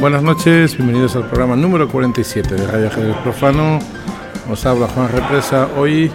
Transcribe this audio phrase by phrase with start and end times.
[0.00, 3.78] Buenas noches, bienvenidos al programa número 47 de Radio Ajedrez Profano.
[4.50, 5.68] Os habla Juan Represa.
[5.76, 6.10] Hoy,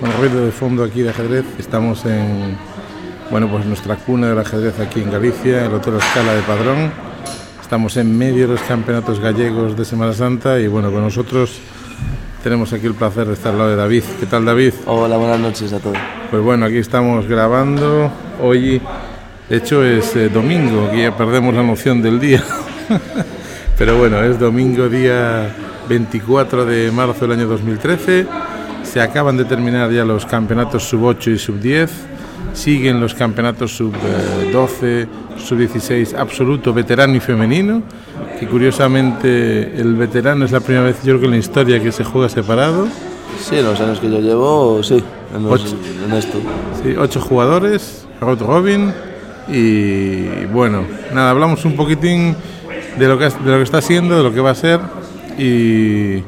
[0.00, 2.56] con ruido de fondo aquí de ajedrez, estamos en
[3.30, 6.90] bueno, pues nuestra cuna del ajedrez aquí en Galicia, el Hotel Escala de Padrón.
[7.60, 11.58] Estamos en medio de los campeonatos gallegos de Semana Santa y bueno, con nosotros
[12.42, 14.02] tenemos aquí el placer de estar al lado de David.
[14.18, 14.72] ¿Qué tal David?
[14.86, 15.98] Hola, buenas noches a todos.
[16.30, 18.10] Pues bueno, aquí estamos grabando.
[18.40, 18.80] Hoy,
[19.50, 22.42] de hecho, es eh, domingo, que ya perdemos la noción del día.
[23.78, 25.54] Pero bueno, es domingo, día
[25.88, 28.26] 24 de marzo del año 2013.
[28.82, 31.90] Se acaban de terminar ya los campeonatos sub 8 y sub 10.
[32.54, 33.92] Siguen los campeonatos sub
[34.52, 37.82] 12, sub 16, absoluto, veterano y femenino.
[38.38, 41.92] Que curiosamente el veterano es la primera vez, yo creo que en la historia que
[41.92, 42.86] se juega separado.
[43.40, 45.02] Sí, los años que yo llevo, sí,
[45.34, 46.38] en, los, en esto.
[46.82, 48.92] Sí, ocho jugadores, Rod Robin.
[49.48, 50.84] Y bueno,
[51.14, 52.34] nada, hablamos un poquitín
[52.98, 54.80] de lo que, de lo que está siendo, de lo que va a ser.
[55.38, 56.22] Y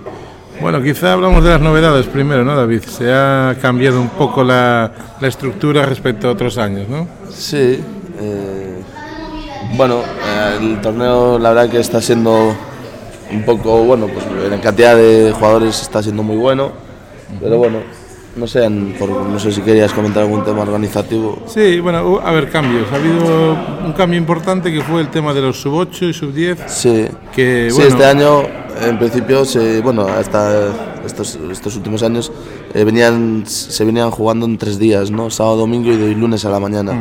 [0.60, 2.82] bueno, quizá hablamos de las novedades primero, ¿no, David?
[2.82, 7.06] Se ha cambiado un poco la, la estructura respecto a otros años, ¿no?
[7.30, 7.80] Sí.
[8.20, 8.82] Eh,
[9.76, 12.54] bueno, eh, el torneo la verdad que está siendo
[13.30, 16.72] un poco, bueno, pues en cantidad de jugadores está siendo muy bueno,
[17.40, 17.78] pero bueno,
[18.38, 18.60] no sé,
[18.98, 21.38] por- no sé si querías comentar algún tema organizativo.
[21.46, 22.86] Sí, bueno, a ver, cambios.
[22.92, 26.32] Ha habido un cambio importante que fue el tema de los sub 8 y sub
[26.32, 26.58] 10.
[26.66, 28.42] Sí, Que, sí este año
[28.80, 30.68] en principio, se, bueno, hasta
[31.04, 32.30] estos, estos últimos años
[32.74, 35.30] eh, venían, se venían jugando en tres días, ¿no?
[35.30, 36.92] Sábado, domingo y de lunes a la mañana.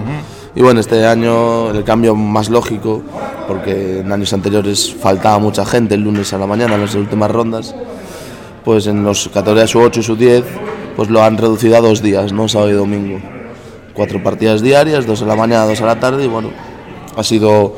[0.56, 3.04] Y bueno, este año el cambio más lógico,
[3.48, 7.30] porque en años anteriores faltaba mucha gente el lunes a la mañana en las últimas
[7.30, 7.76] rondas,
[8.66, 10.44] pues en los categorías U8 y U10
[10.98, 12.50] pues lo han reducido a dos días, ¿no?
[12.50, 13.20] Sábado y domingo.
[13.94, 16.50] Cuatro partidas diarias, dos a la mañana, dos a la tarde y bueno,
[17.16, 17.76] ha sido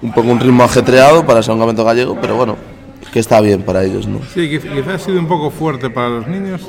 [0.00, 2.56] un poco un ritmo ajetreado para ser un campeonato gallego, pero bueno,
[3.12, 4.20] que está bien para ellos, ¿no?
[4.32, 6.60] Sí, quiz- quizás ha sido un poco fuerte para los niños,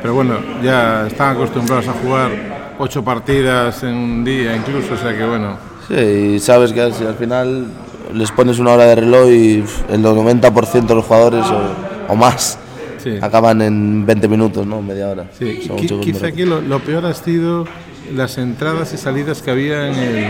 [0.00, 2.30] pero bueno, ya están acostumbrados a jugar
[2.78, 5.56] ocho partidas en un día incluso, o sea que bueno.
[5.88, 7.66] Sí, y sabes que si al final
[8.14, 12.58] les pones una hora de reloj y el 90% de los jugadores o, o más
[13.02, 13.18] Sí.
[13.20, 14.82] acaban en 20 minutos, ¿no?
[14.82, 15.30] Media hora.
[15.38, 17.66] Sí, muchos quizá aquí lo, lo peor ha sido
[18.14, 20.26] las entradas y salidas que había en el...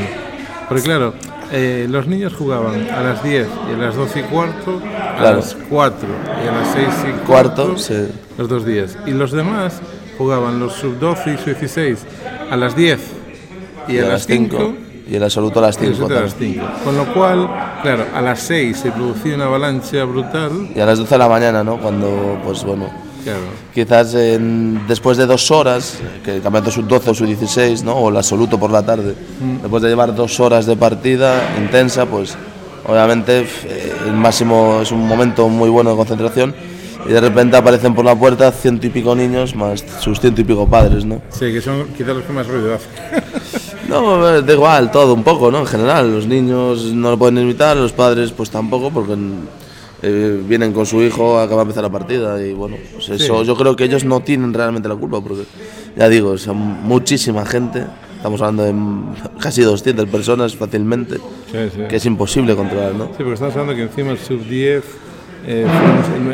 [0.68, 1.14] Porque claro,
[1.50, 5.36] eh, los niños jugaban a las 10 y a las 12 y cuarto, a Claro.
[5.36, 6.08] las 4
[6.44, 7.94] y a las 6 y Cuarto, cuarto, sí.
[8.36, 8.98] los dos días.
[9.06, 9.80] Y los demás
[10.18, 11.98] jugaban los sub 12 y sub 16
[12.50, 12.98] a las 10
[13.88, 14.74] y, a, las 5
[15.10, 16.66] y el absoluto a las y los 5 otros a las 5.
[16.84, 17.48] Con lo cual,
[17.82, 20.68] claro, a las 6 se producía una avalancha brutal.
[20.74, 21.78] y a las 12 de la mañana, ¿no?
[21.78, 22.88] Cuando, pues bueno,
[23.24, 23.40] Claro.
[23.74, 27.94] quizás en- después de dos horas, que el campeonato sub-12 o sub-16, ¿no?
[27.94, 29.62] o el absoluto por la tarde, Mm.
[29.62, 32.36] después de llevar dos horas de partida intensa, pues
[32.86, 36.54] obviamente eh, el máximo es un momento muy bueno de concentración
[37.06, 40.44] y de repente aparecen por la puerta ciento y pico niños más sus ciento y
[40.44, 41.22] pico padres, ¿no?
[41.30, 42.90] Sí, que son quizás los que más ruido hacen.
[43.88, 45.60] No, da igual, todo un poco, ¿no?
[45.60, 49.16] En general, los niños no lo pueden invitar, los padres pues tampoco, porque
[50.02, 53.56] eh, vienen con su hijo, acaba de empezar la partida y bueno, pues eso yo
[53.56, 55.44] creo que ellos no tienen realmente la culpa, porque
[55.96, 57.86] ya digo, son muchísima gente,
[58.16, 58.74] estamos hablando de
[59.40, 61.16] casi 200 personas fácilmente,
[61.50, 61.80] Sí, sí.
[61.88, 63.06] que es imposible controlar, ¿no?
[63.06, 64.84] Sí, porque estamos hablando que encima el sub 10
[65.46, 65.66] eh,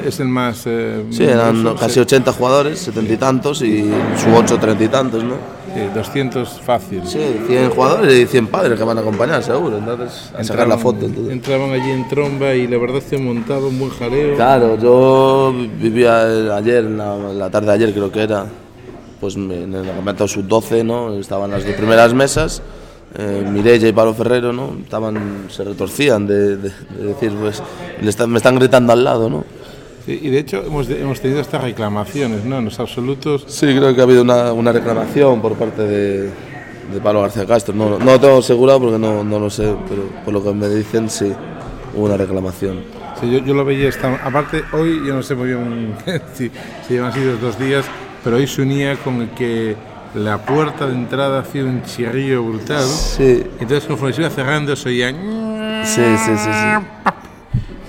[0.00, 0.62] fue- es el más.
[0.66, 2.00] eh, Sí, eran numeroso, casi sí.
[2.00, 5.34] 80 jugadores, 70 y tantos, y su 8, 30 y tantos, ¿no?
[5.74, 7.02] Sí, 200 fácil.
[7.04, 10.78] Sí, 100 jugadores y 100 padres que van a acompañar, seguro, entonces a sacar la
[10.78, 11.06] foto.
[11.08, 11.30] todo.
[11.30, 14.36] Entraban allí en tromba y la verdad que montaba un buen jaleo.
[14.36, 18.46] Claro, yo vivía ayer, la, la tarde de ayer creo que era,
[19.20, 21.12] pues en el campeonato sub-12, ¿no?
[21.14, 22.62] Estaban las dos primeras mesas,
[23.16, 24.76] eh, Mireia y Pablo Ferrero, ¿no?
[24.82, 27.62] Estaban, se retorcían de, de- de decir, pues,
[28.02, 29.44] le están- me están gritando al lado, ¿no?
[30.06, 32.58] Sí, y de hecho hemos, hemos tenido estas reclamaciones, ¿no?
[32.58, 33.44] En los absolutos.
[33.46, 37.74] Sí, creo que ha habido una, una reclamación por parte de, de Pablo García Castro.
[37.74, 40.68] No, no lo tengo asegurado porque no, no lo sé, pero por lo que me
[40.68, 41.32] dicen, sí,
[41.94, 42.80] hubo una reclamación.
[43.20, 44.14] Sí, yo, yo lo veía esta.
[44.16, 45.94] Aparte, hoy yo no sé muy bien
[46.34, 46.50] si,
[46.86, 47.86] si han sido dos días,
[48.22, 49.74] pero hoy se unía con el que
[50.14, 52.82] la puerta de entrada hacía un chirrío brutal.
[52.84, 55.10] Sí, Entonces, conforme se iba cerrando, se oía.
[55.84, 56.50] sí, sí, sí.
[56.50, 57.10] sí.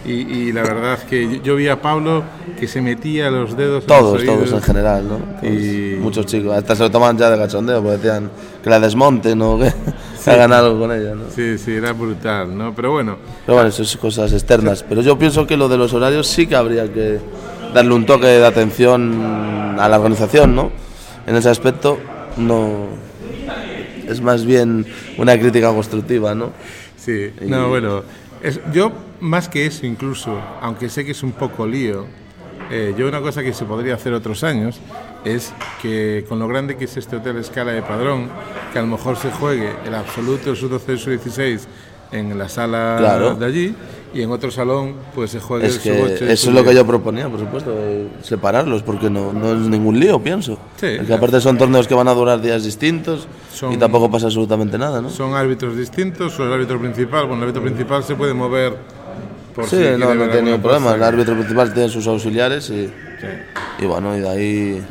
[0.07, 2.23] Y, y la verdad es que yo, yo vi a Pablo
[2.59, 5.17] que se metía los dedos en Todos, los todos en general, ¿no?
[5.17, 5.51] Todos.
[5.51, 8.29] Y- Muchos chicos, hasta se lo toman ya de cachondeo, porque decían
[8.63, 9.73] que la desmonten o que
[10.31, 11.23] hagan algo con ella, ¿no?
[11.35, 12.75] Sí, sí, era brutal, ¿no?
[12.75, 13.17] Pero bueno,
[13.47, 14.85] Pero bueno, eso es cosas externas.
[14.87, 17.19] Pero yo pienso que lo de los horarios sí que habría que
[17.73, 20.71] darle un toque de atención a la organización, ¿no?
[21.25, 21.97] En ese aspecto,
[22.37, 22.87] no.
[24.07, 24.85] Es más bien
[25.17, 26.51] una crítica constructiva, ¿no?
[26.97, 27.31] sí.
[27.41, 28.03] No, bueno,
[28.43, 32.05] Es, yo, más que eso incluso, aunque sé que es un poco lío,
[32.71, 34.79] eh, yo una cosa que se podría hacer otros años
[35.23, 38.29] es que con lo grande que es este hotel Escala de Padrón,
[38.73, 41.59] que a lo mejor se juegue el absoluto, el sub-12 el sub-16
[42.11, 43.35] en la sala Claro.
[43.35, 43.75] de allí
[44.15, 46.69] y en otro salón pues se juegue Es que sub-8 y eso es lo que
[46.71, 46.75] sub-10.
[46.75, 50.57] yo proponía, por supuesto, eh, separarlos, porque no, no es ningún lío, pienso.
[50.79, 54.25] Sí, porque aparte son torneos que van a durar días distintos Son- y tampoco pasa
[54.27, 55.09] absolutamente nada, ¿no?
[55.09, 58.73] Son árbitros distintos, o el árbitro principal, bueno, el árbitro principal se puede mover
[59.53, 60.85] por Sí, si no, no tiene ningún problema.
[60.85, 60.95] cosa.
[60.95, 63.27] El árbitro principal tiene sus auxiliares y, Sí.
[63.79, 64.81] y bueno, y de ahí...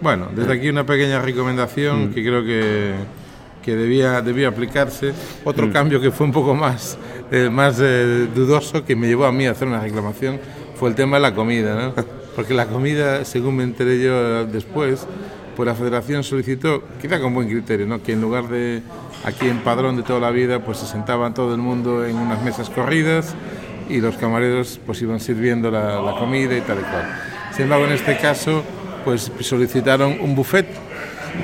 [0.00, 1.24] Bueno, desde aquí una pequeña Mm.
[1.24, 2.92] recomendación que creo que,
[3.62, 5.12] que debía, debía aplicarse.
[5.44, 5.72] Otro Mm.
[5.72, 6.96] cambio que fue un poco más,
[7.30, 10.38] eh, más eh, dudoso, que me llevó a mí a hacer una reclamación,
[10.76, 11.74] fue el tema de la comida.
[11.96, 12.04] ¿no?
[12.36, 15.06] Porque la comida, según me enteré yo después,
[15.56, 18.00] pues la federación solicitó, quizá con buen criterio, ¿no?
[18.02, 18.80] que en lugar de
[19.24, 22.40] aquí en Padrón de toda la vida, pues se sentaban todo el mundo en unas
[22.44, 23.34] mesas corridas
[23.88, 27.10] y los camareros pues iban sirviendo la, la comida y tal y cual.
[27.52, 28.62] Sin embargo, en este caso,
[29.04, 30.66] pues solicitaron un buffet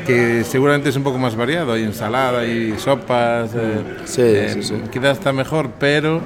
[0.06, 4.62] que seguramente es un poco más variado, hay ensalada y sopas, eh, Sí, eh, sí,
[4.62, 4.75] sí.
[4.93, 6.20] quizás está mejor, pero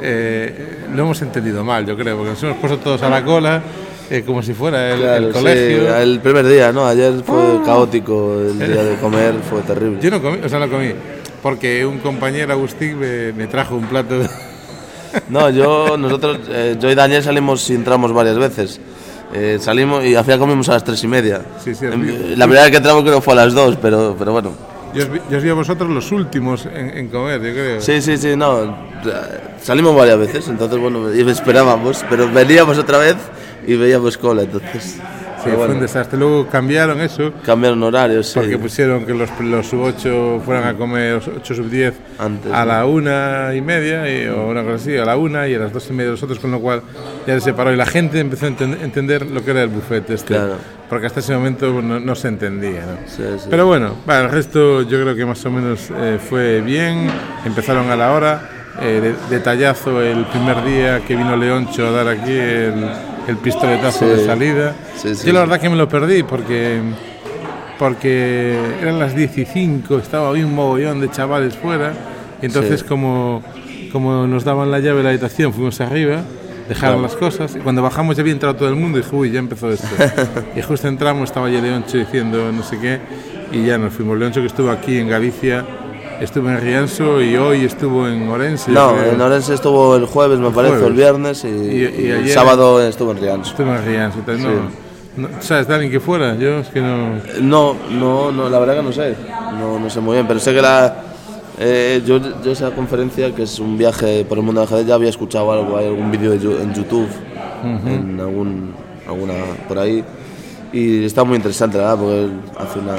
[0.00, 3.62] eh, lo hemos entendido mal, yo creo, porque nos hemos puesto todos a la cola
[4.10, 5.94] eh, como si fuera el, Claro, el sí, colegio.
[5.94, 6.02] Ah.
[6.02, 6.84] el primer día, ¿no?
[6.86, 9.98] Ayer fue caótico, el día de comer fue terrible.
[10.02, 10.92] Yo no comí, o sea, no comí,
[11.42, 14.28] porque un compañero, Agustín, me, me trajo un plato de...
[15.28, 18.80] No, yo, nosotros, eh, yo y Daniel salimos y entramos varias veces.
[19.32, 21.42] Eh, salimos y final comimos a las tres y media.
[21.62, 24.32] Sí, sí, Em, La primera vez que entramos creo fue a las dos, pero, pero
[24.32, 24.52] bueno.
[24.92, 27.80] Yo os, vi, yo os vi a vosotros los últimos en, en comer, yo creo.
[27.80, 28.64] Sí, sí, sí, no.
[28.64, 33.14] eh, Salimos varias veces, entonces bueno, y esperábamos, pero veníamos otra vez
[33.66, 34.96] y veíamos cola, entonces.
[35.42, 36.18] Sí, fue un desastre.
[36.18, 38.38] Luego cambiaron eso, cambiaron horarios, sí.
[38.38, 42.52] porque pusieron que los, los sub 8 fueran a comer, los 8 sub 10 Antes,
[42.52, 42.72] a ¿no?
[42.72, 45.72] la una y media, y- o una cosa así, a la una y a las
[45.72, 46.82] dos y media los otros, con lo cual
[47.26, 50.10] ya se separó y la gente empezó a enten- entender lo que era el buffet
[50.10, 50.56] este, Claro.
[50.88, 52.80] porque hasta ese momento no, no se entendía.
[52.82, 52.98] ¿no?
[53.06, 53.46] Sí, sí.
[53.48, 57.08] Pero bueno, va, el resto yo creo que más o menos eh, fue bien,
[57.46, 58.50] empezaron a la hora,
[58.82, 62.74] eh, de- detallazo el primer día que vino Leoncho a dar aquí el,
[63.28, 64.04] el pistoletazo Sí.
[64.20, 64.74] de salida.
[64.96, 66.80] Sí, sí, yo la verdad que me lo perdí porque
[67.78, 71.94] porque eran las 15, estaba hoy un mogollón de chavales fuera,
[72.42, 73.42] y entonces como,
[73.90, 76.20] como nos daban la llave de la habitación, fuimos arriba,
[76.68, 79.30] dejaron las cosas, y cuando bajamos ya había entrado todo el mundo y dije, uy,
[79.30, 79.86] ya empezó esto.
[80.56, 83.00] y justo entramos, estaba ya Leoncho diciendo no sé qué,
[83.50, 84.18] y ya nos fuimos.
[84.18, 85.64] Leoncho que estuvo aquí en Galicia,
[86.20, 88.70] estuvo en Rianso y hoy estuvo en Orense.
[88.70, 89.12] No, creo.
[89.12, 92.82] en Orense estuvo el jueves, me parece, el viernes, y, Y- y y el sábado
[92.86, 93.50] estuvo en Riancho.
[93.50, 94.18] Estuvo en Rianso.
[94.20, 94.44] entonces
[95.16, 96.36] no, no- ¿Sabes de alguien que fuera?
[96.36, 97.14] Yo es que no...
[97.40, 99.14] No, no, no, la verdad que no sé,
[99.58, 100.94] no, no sé muy bien, pero sé que la,
[101.58, 104.94] eh, yo, yo esa conferencia, que es un viaje por el mundo del ajedrez, ya
[104.94, 107.08] había escuchado algo, hay algún vídeo de en YouTube,
[107.86, 108.72] en algún,
[109.06, 109.34] alguna
[109.68, 110.02] por ahí,
[110.72, 112.28] y está muy interesante, la verdad, porque
[112.58, 112.94] hace una,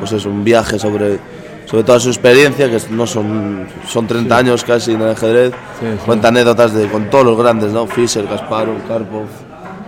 [0.00, 1.18] pues es un viaje sobre,
[1.66, 5.86] sobre toda su experiencia, que no son, son 30 años casi en el ajedrez, Sí,
[5.90, 5.98] sí.
[6.04, 7.86] cuenta anécdotas de, con todos los grandes, ¿no?
[7.86, 9.26] Fischer, Kasparov, Karpov,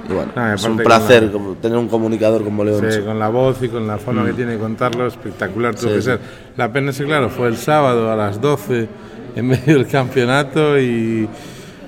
[0.08, 2.84] y bueno, Ah, es un placer la- tener un comunicador como León.
[2.90, 5.92] Sí, con la voz y con la forma que tiene de contarlo, espectacular tuvo Mm.
[5.92, 6.06] Sí, que sí.
[6.06, 6.20] ser.
[6.56, 8.88] La pena es que, claro, fue el sábado a las 12
[9.36, 11.28] en medio del campeonato y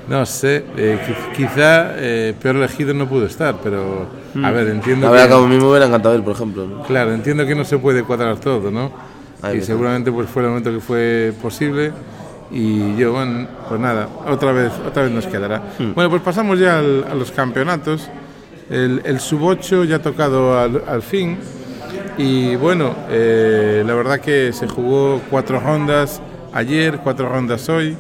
[0.09, 4.07] no sé, eh, qui- quizá eh, peor elegido no pudo estar, pero
[4.43, 5.11] a ver, entiendo Mm.
[5.11, 6.67] La verdad que a mí me hubiera encantado ir, por ejemplo.
[6.67, 6.83] ¿no?
[6.85, 8.91] claro, entiendo que no se puede cuadrar todo, ¿no?
[9.43, 9.67] Ahí y está.
[9.73, 11.93] seguramente pues fue el momento que fue posible
[12.51, 15.63] y yo, bueno, pues nada, otra vez, otra vez nos quedará.
[15.79, 15.95] Hmm.
[15.95, 18.09] Bueno, pues pasamos ya al- a los campeonatos.
[18.71, 21.39] El, el sub 8 ya ha tocado al, al fin
[22.19, 26.21] y bueno, eh, la verdad que se jugó cuatro rondas
[26.53, 27.97] ayer, cuatro rondas hoy.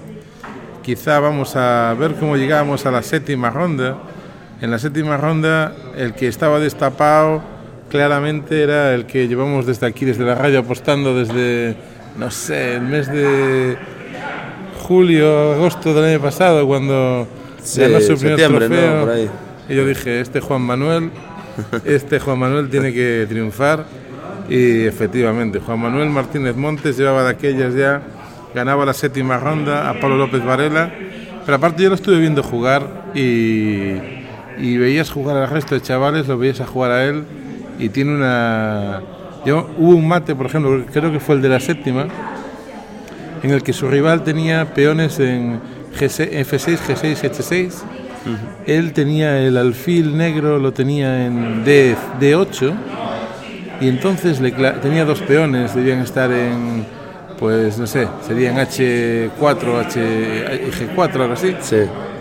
[0.82, 3.96] Quizá vamos a ver cómo llegamos a la séptima ronda.
[4.60, 7.42] En la séptima ronda el que estaba destapado
[7.88, 11.76] claramente era el que llevamos desde aquí, desde la radio, apostando desde,
[12.16, 13.76] no sé, el mes de
[14.82, 17.26] julio, agosto del año pasado, cuando
[17.62, 18.74] Sí, ganó su primer septiembre, ¿no?
[18.76, 19.00] trofeo.
[19.00, 19.30] Por ahí.
[19.68, 21.10] Y yo dije, este Juan Manuel,
[21.84, 23.84] este Juan Manuel tiene que triunfar.
[24.48, 28.00] Y efectivamente, Juan Manuel Martínez Montes llevaba de aquellas ya,
[28.54, 30.92] ganaba la séptima ronda a Pablo López Varela.
[31.44, 33.94] Pero aparte yo lo estuve viendo jugar y,
[34.58, 37.24] y veías jugar al resto de chavales, lo veías a jugar a él
[37.78, 39.00] y tiene una...
[39.44, 42.06] Yo, hubo un mate, por ejemplo, creo que fue el de la séptima,
[43.42, 45.60] en el que su rival tenía peones en
[45.98, 47.72] G6, F6, G6, H6.
[48.66, 52.74] Él tenía el alfil negro, lo tenía en D, D8
[53.80, 56.84] y entonces le tenía dos peones, debían estar en
[57.38, 61.54] pues no sé, serían H4, H, G4, algo así.
[61.60, 61.76] Sí.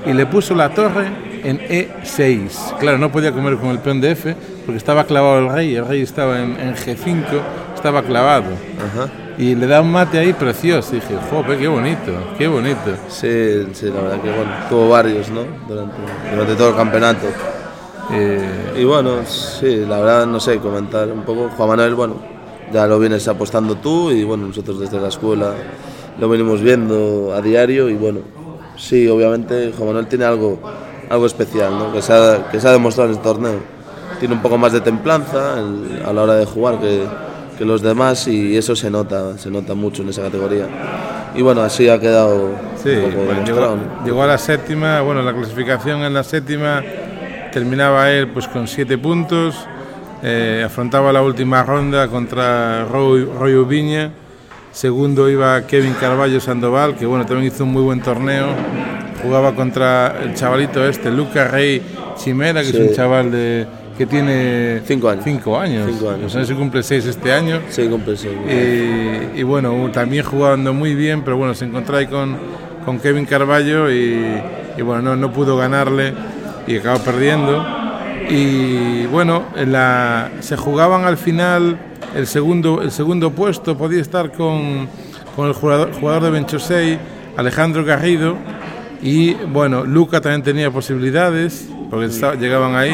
[0.06, 1.08] Y le puso la torre
[1.46, 2.78] en E6.
[2.80, 4.36] Claro, no podía comer con el peón de F
[4.66, 7.24] porque estaba clavado el rey, el rey estaba en, en G5,
[7.76, 8.52] estaba clavado.
[8.78, 9.10] Ajá.
[9.38, 10.96] Y le da un mate ahí precioso.
[10.96, 12.96] Y dije, jope, qué bonito, qué bonito.
[13.10, 15.42] Sí, sí, la verdad que bueno, tuvo varios, ¿no?
[15.68, 15.96] Durante,
[16.32, 17.28] durante todo el campeonato.
[18.12, 21.50] Eh, Y bueno, sí, la verdad no sé, comentar un poco.
[21.56, 22.16] Juan Manuel, bueno,
[22.72, 25.54] ya lo vienes apostando tú y bueno, nosotros desde la escuela
[26.20, 28.20] lo venimos viendo a diario y bueno,
[28.78, 30.60] sí, obviamente Juan Manuel tiene algo,
[31.16, 31.92] algo especial, ¿no?
[31.92, 33.60] Que se, ha, que se ha demostrado en el torneo.
[34.20, 37.04] Tiene un poco más de templanza el- a la hora de jugar que,
[37.58, 40.68] que los demás y eso se nota, se nota mucho en esa categoría.
[41.36, 43.76] Y bueno, así ha quedado Sí, un poco bueno, demostrado.
[43.76, 46.82] llegó, llegó a la séptima, bueno, la clasificación en la séptima
[47.52, 49.56] terminaba él pues con siete puntos,
[50.24, 54.12] eh, afrontaba la última ronda contra Roy, Roy Ubiña,
[54.72, 58.48] segundo iba Kevin Carballo Sandoval, que bueno, también hizo un muy buen torneo,
[59.22, 61.82] jugaba contra el chavalito este, Luca Rey
[62.18, 62.78] Chimera, que Sí.
[62.78, 63.66] es un chaval de,
[63.98, 65.24] que tiene Cinco años.
[65.24, 67.60] cinco años, Cinco años, o sea, se cumple seis este año.
[67.70, 68.28] Sí, cumple, sí.
[68.28, 72.36] Y, y bueno, también jugando muy bien, pero bueno, se encontró ahí con,
[72.86, 74.42] con Kevin Carballo y,
[74.78, 76.14] y bueno, no, no pudo ganarle
[76.68, 77.66] y acabó perdiendo.
[78.30, 81.78] Y bueno, en la, se jugaban al final
[82.16, 84.88] el segundo, el segundo puesto, podía estar con,
[85.36, 86.98] con el jugador, jugador de Benchosei,
[87.38, 88.36] Alejandro Garrido,
[89.02, 92.08] y bueno, Luca también tenía posibilidades, porque
[92.40, 92.94] llegaban ahí,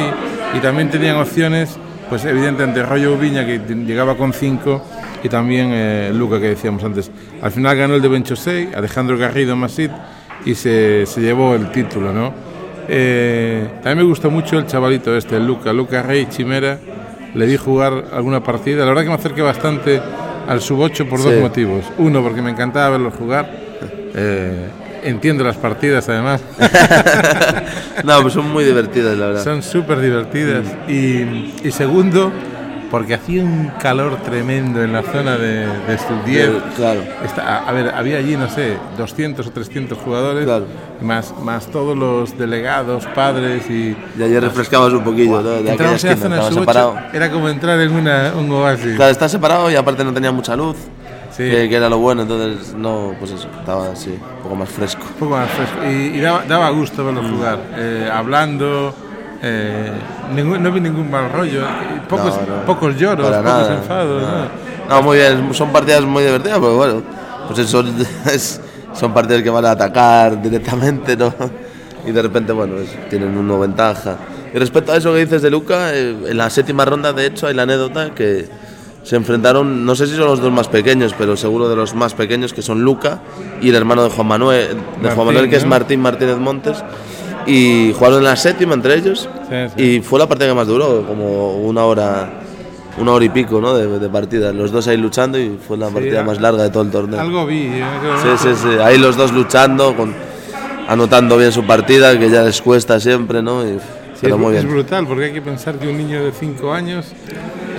[0.56, 1.78] y también tenían opciones,
[2.10, 4.84] pues evidentemente Rollo Viña, que llegaba con 5,
[5.24, 7.12] y también eh, Luca, que decíamos antes.
[7.42, 9.92] Al final ganó el de Benchosei, Alejandro Garrido Masit,
[10.46, 12.34] y se, se llevó el título, ¿no?
[12.88, 16.78] Eh, también me gustó mucho el chavalito este, el Luca, Luca Rey Chimera,
[17.34, 20.02] le vi jugar alguna partida, la verdad que me acerqué bastante
[20.48, 21.40] al sub-8 por dos Sí.
[21.40, 21.86] motivos.
[22.00, 23.50] Uno, porque me encantaba verlo jugar,
[24.14, 24.68] eh,
[25.04, 26.42] entiendo las partidas además,
[28.04, 29.44] No, pues son muy divertidas, la verdad.
[29.44, 30.66] son súper divertidas.
[30.88, 32.32] Y, y segundo,
[32.90, 36.56] porque hacía un calor tremendo en la zona de, de Studiev.
[36.58, 37.02] Eh, Claro.
[37.24, 40.66] Está- a, a ver, había allí, no sé, 200 o 300 jugadores, Claro.
[41.02, 43.96] más, más todos los delegados, padres y...
[44.18, 45.50] Y ayer refrescabas un poquillo, ¿no?
[45.62, 48.96] De Entramos en la zona sub era como entrar en una, un oasis.
[48.96, 50.76] Claro, está separado y aparte no tenía mucha luz,
[51.32, 51.44] Sí.
[51.50, 55.04] que, que era lo bueno, entonces no, pues eso, estaba así, un poco más fresco.
[55.14, 55.78] Un poco más fresco.
[55.90, 57.36] Y, y daba, daba gusto verlo Mm.
[57.36, 58.94] jugar, eh, hablando,
[59.42, 59.92] eh,
[60.36, 61.62] ningún- no vi ningún mal rollo,
[62.10, 64.22] pocos, No, no, pocos lloros, pocos nada, enfados.
[64.22, 64.96] ¿no?
[64.96, 67.02] No, muy bien, son partidas muy divertidas, pero bueno,
[67.48, 67.96] pues eso, son,
[68.34, 68.60] es-
[68.94, 71.34] son partidas que van a atacar directamente, ¿no?
[72.06, 74.18] Y de repente, bueno, es- tienen una ventaja.
[74.54, 77.48] Y respecto a eso que dices de Luca, eh, en la séptima ronda, de hecho,
[77.48, 78.50] hay la anécdota que
[79.04, 82.14] se enfrentaron, no sé si son los dos más pequeños, pero seguro de los más
[82.14, 83.20] pequeños, que son Luca
[83.62, 85.70] y el hermano de Juan Manuel, de Martín, Juan Manuel que es ¿no?
[85.70, 86.84] Martín Martínez Montes.
[87.48, 89.28] Y jugaron en la séptima entre ellos.
[89.50, 89.84] Sí, sí.
[89.84, 92.30] Y fue la partida que más duró, como una hora,
[93.00, 93.74] una hora y pico ¿no?
[93.74, 94.54] de, de partida.
[94.54, 97.20] Los dos ahí luchando y fue la partida a- más larga de todo el torneo.
[97.20, 97.62] Algo vi.
[97.64, 97.84] eh,
[98.22, 98.70] Sí, sí, sí.
[98.84, 100.14] Ahí los dos luchando, con,
[100.88, 103.68] anotando bien su partida, que ya les cuesta siempre, ¿no?
[103.68, 103.80] Y,
[104.14, 104.76] Sí, pero es, muy es bien.
[104.76, 107.08] brutal, porque hay que pensar que un niño de 5 años...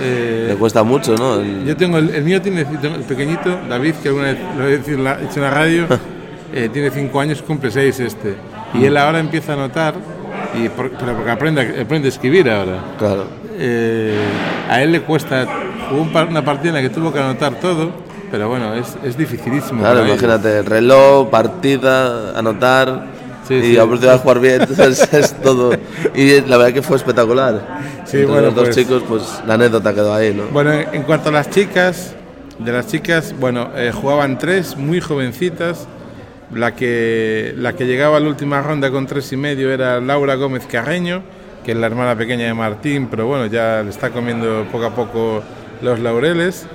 [0.03, 1.35] eh, Le cuesta mucho, ¿no?
[1.39, 4.67] El- Yo tengo el, el mío tiene tengo el pequeñito David que alguna vez lo
[4.67, 5.85] he dicho en la, hecho en la radio
[6.53, 8.35] eh, tiene cinco años cumple seis este.
[8.73, 9.95] Y él ahora empieza a notar
[10.55, 12.79] y por- pero porque aprende aprende a escribir ahora.
[12.99, 13.25] Claro.
[13.57, 14.15] Eh,
[14.69, 15.45] a él le cuesta
[15.89, 17.91] jugó un par- una partida en la que tuvo que anotar todo
[18.31, 23.12] pero bueno es, es dificilísimo Claro, imagínate, reloj, partida, anotar
[23.47, 23.77] Sí, y sí.
[23.77, 25.71] a oportunidad de jugar bien, entonces es todo.
[26.15, 27.81] Y la verdad que fue espectacular.
[28.05, 30.43] Sí, Entre bueno, los dos pues- chicos, pues la anécdota quedó ahí, ¿no?
[30.51, 32.13] Bueno, en en cuanto a las chicas,
[32.59, 35.87] de las chicas, bueno, eh, jugaban tres muy jovencitas.
[36.53, 40.35] La que, la que llegaba a la última ronda con tres y medio era Laura
[40.35, 41.23] Gómez Carreño,
[41.65, 44.91] que es la hermana pequeña de Martín, pero bueno, ya le está comiendo poco a
[44.93, 45.41] poco
[45.81, 46.67] los laureles.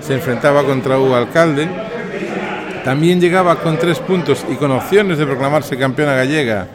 [0.00, 1.68] Se enfrentaba contra Hugo Alcalde.
[2.84, 6.66] También llegaba con tres puntos y con opciones de proclamarse campeona gallega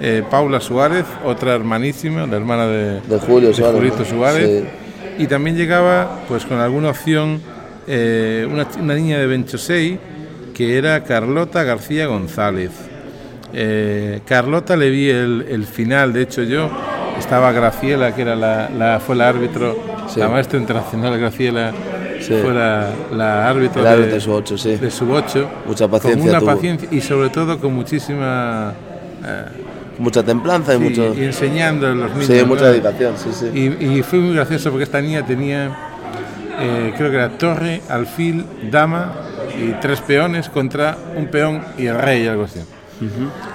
[0.00, 4.08] eh, Paula Suárez, otra hermanísima, la hermana de, De Julio de Suárez.
[4.08, 4.64] Suárez.
[5.18, 7.40] Y también llegaba pues con alguna opción
[7.86, 9.98] eh, una, una niña de Benchosei
[10.52, 12.70] que era Carlota García González.
[13.52, 16.68] Eh, Carlota le vi el, el final, de hecho yo
[17.18, 20.20] estaba Graciela, que era la, la- fue la árbitro, Sí.
[20.20, 21.72] la maestra internacional Graciela,
[22.26, 22.34] Sí.
[22.42, 24.76] fue la, la árbitro El de, árbitro de su ocho, sí.
[24.76, 25.50] de sub 8.
[25.66, 26.54] Mucha Con paciencia una tuvo.
[26.54, 28.72] paciencia y sobre todo con muchísima...
[29.24, 29.44] eh,
[29.98, 31.14] Mucha templanza y sí, mucho.
[31.14, 32.26] y enseñando a los niños.
[32.26, 32.68] Sí, mucha ¿no?
[32.70, 33.46] dedicación, sí, sí.
[33.80, 35.66] Y, y fue muy gracioso porque esta niña tenía,
[36.60, 39.12] eh, creo que era torre, alfil, dama
[39.56, 42.58] y tres peones contra un peón y el rey, algo así.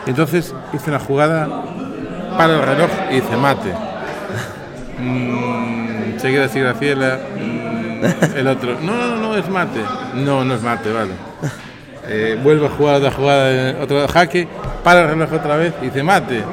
[0.05, 1.47] Entonces hice una jugada
[2.37, 3.73] para el reloj y dice mate.
[5.01, 7.19] Mm, así Graciela.
[7.39, 7.78] mm,
[8.35, 8.77] el otro.
[8.81, 9.81] No, no, no, es mate.
[10.15, 11.11] No, no es mate, vale.
[12.07, 14.47] Eh, vuelve a jugar otra jugada, otro jaque,
[14.83, 16.43] para el reloj otra vez y dice mate.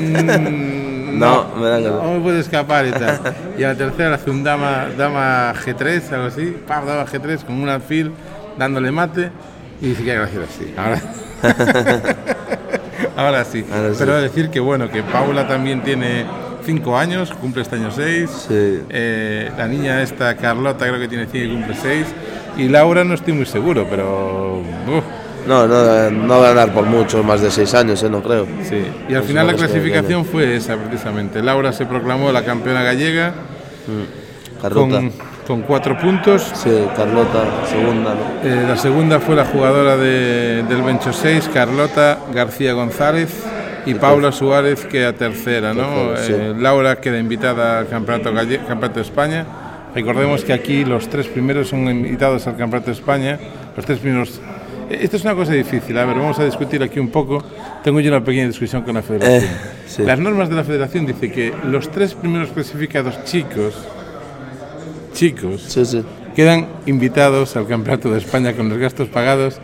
[0.00, 0.86] Mm,
[1.16, 2.02] No, me da ganas.
[2.02, 3.20] no me puede escapar y tal.
[3.56, 7.54] Y a la tercera hace un dama, dama G3, algo así, pam, dama G3 con
[7.56, 8.12] un alfil
[8.58, 9.30] dándole mate
[9.80, 10.74] y dice que gracias sí.
[10.76, 11.00] Ahora,
[13.16, 13.64] ahora sí.
[13.72, 13.96] Ahora sí.
[13.98, 16.26] Pero decir que bueno, que Paula también tiene
[16.66, 18.30] 5 años, cumple este año 6.
[18.48, 18.80] Sí.
[19.56, 22.06] la niña esta, Carlota, creo que tiene 5 y cumple 6.
[22.58, 24.58] Y Laura no estoy muy seguro, pero...
[24.58, 25.04] uf,
[25.46, 28.10] No, no, no va a ganar por mucho, más de seis años, ¿eh?
[28.10, 28.46] no creo.
[28.68, 31.40] Sí, y al Pues final la clasificación fue esa precisamente.
[31.40, 33.32] Laura se proclamó la campeona gallega
[34.60, 34.96] Carlota.
[34.96, 35.12] con,
[35.46, 36.50] con cuatro puntos.
[36.54, 38.48] Sí, Carlota, segunda, ¿no?
[38.48, 43.30] Eh, la segunda fue la jugadora de- del Bencho 6, Carlota García González
[43.86, 45.72] y Paula Suárez, que a tercera.
[45.72, 46.08] ¿no?
[46.10, 46.32] Tercera, sí.
[46.32, 49.46] Eh, Laura queda invitada al Campeonato, Galle- Campeonato de España.
[49.94, 53.38] Recordemos que aquí los tres primeros son invitados al Campeonato de España.
[53.76, 54.40] Los tres primeros.
[54.90, 55.96] Eh, Esto es una cosa difícil.
[55.98, 57.42] A ver, vamos a discutir aquí un poco.
[57.82, 59.44] Tengo yo una pequeña discusión con la Federación.
[59.44, 60.02] Eh, sí.
[60.02, 63.74] Las normas de la Federación dicen que los tres primeros clasificados chicos,
[65.12, 66.04] chicos, Sí, sí.
[66.34, 69.60] quedan invitados al Campeonato de España con los gastos pagados.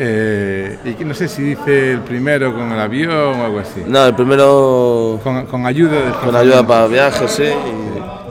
[0.00, 3.82] Eh, y que no sé si dice el primero con el avión o algo así.
[3.86, 7.42] No, el primero Con, con ayuda de con ayuda para viajes, sí.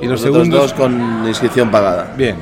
[0.02, 2.14] Y, Y los otros segundos- dos con inscripción pagada.
[2.18, 2.38] Bien,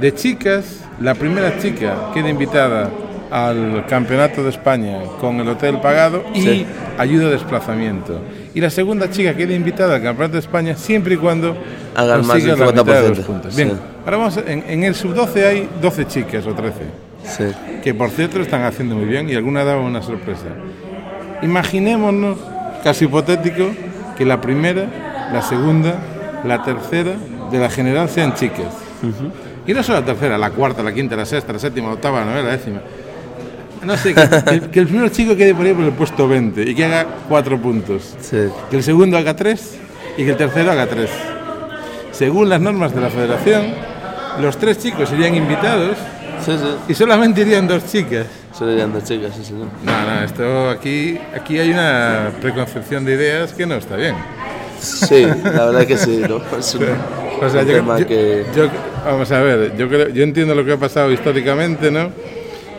[0.00, 2.90] de chicas, la primera chica queda invitada
[3.30, 6.66] al Campeonato de España con el hotel pagado y Sí.
[6.98, 8.20] ayuda de desplazamiento.
[8.54, 11.56] Y la segunda chica queda invitada al Campeonato de España siempre y cuando
[11.94, 13.54] Hagan más del la mitad de los 50%, puntos.
[13.54, 13.62] sí.
[13.64, 17.09] Bien, ahora vamos, a- en, en el sub-12 hay 12 chicas o 13.
[17.24, 17.44] Sí.
[17.82, 20.46] que por cierto lo están haciendo muy bien y alguna daba una sorpresa.
[21.42, 22.38] Imaginémonos,
[22.84, 23.70] casi hipotético,
[24.16, 25.94] que la primera, la segunda,
[26.44, 27.12] la tercera
[27.50, 28.74] de la general sean chicas.
[29.66, 32.20] Y no solo la tercera, la cuarta, la quinta, la sexta, la séptima, la octava,
[32.20, 32.80] la novena, la décima.
[33.84, 36.62] No sé, que, que- que el primer chico quede por ahí por el puesto 20
[36.68, 38.14] y que haga cuatro puntos.
[38.20, 38.48] Sí.
[38.70, 39.78] Que el segundo haga tres
[40.18, 41.08] y que el tercero haga tres.
[42.12, 43.68] Según las normas de la federación,
[44.40, 45.96] los tres chicos serían invitados
[46.44, 46.76] Sí, sí.
[46.88, 48.26] y solamente irían dos chicas.
[48.56, 49.68] Serían dos chicas, sí, señor.
[49.84, 54.14] No, no, esto aquí, aquí hay una preconcepción de ideas que no está bien.
[54.80, 56.40] Sí, la verdad que sí, ¿no?
[56.58, 56.84] Es un,
[57.42, 58.44] O sea, un yo, tema yo- que...
[58.56, 58.68] yo-
[59.04, 62.10] vamos a ver, yo, creo, yo entiendo lo que ha pasado históricamente, ¿no?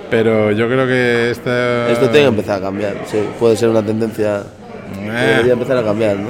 [0.10, 1.90] Pero yo creo que esta...
[1.90, 3.20] Esto tiene que empezar a cambiar, sí.
[3.40, 4.44] Puede ser una tendencia
[4.94, 6.30] que Eh, debería empezar a cambiar, ¿no?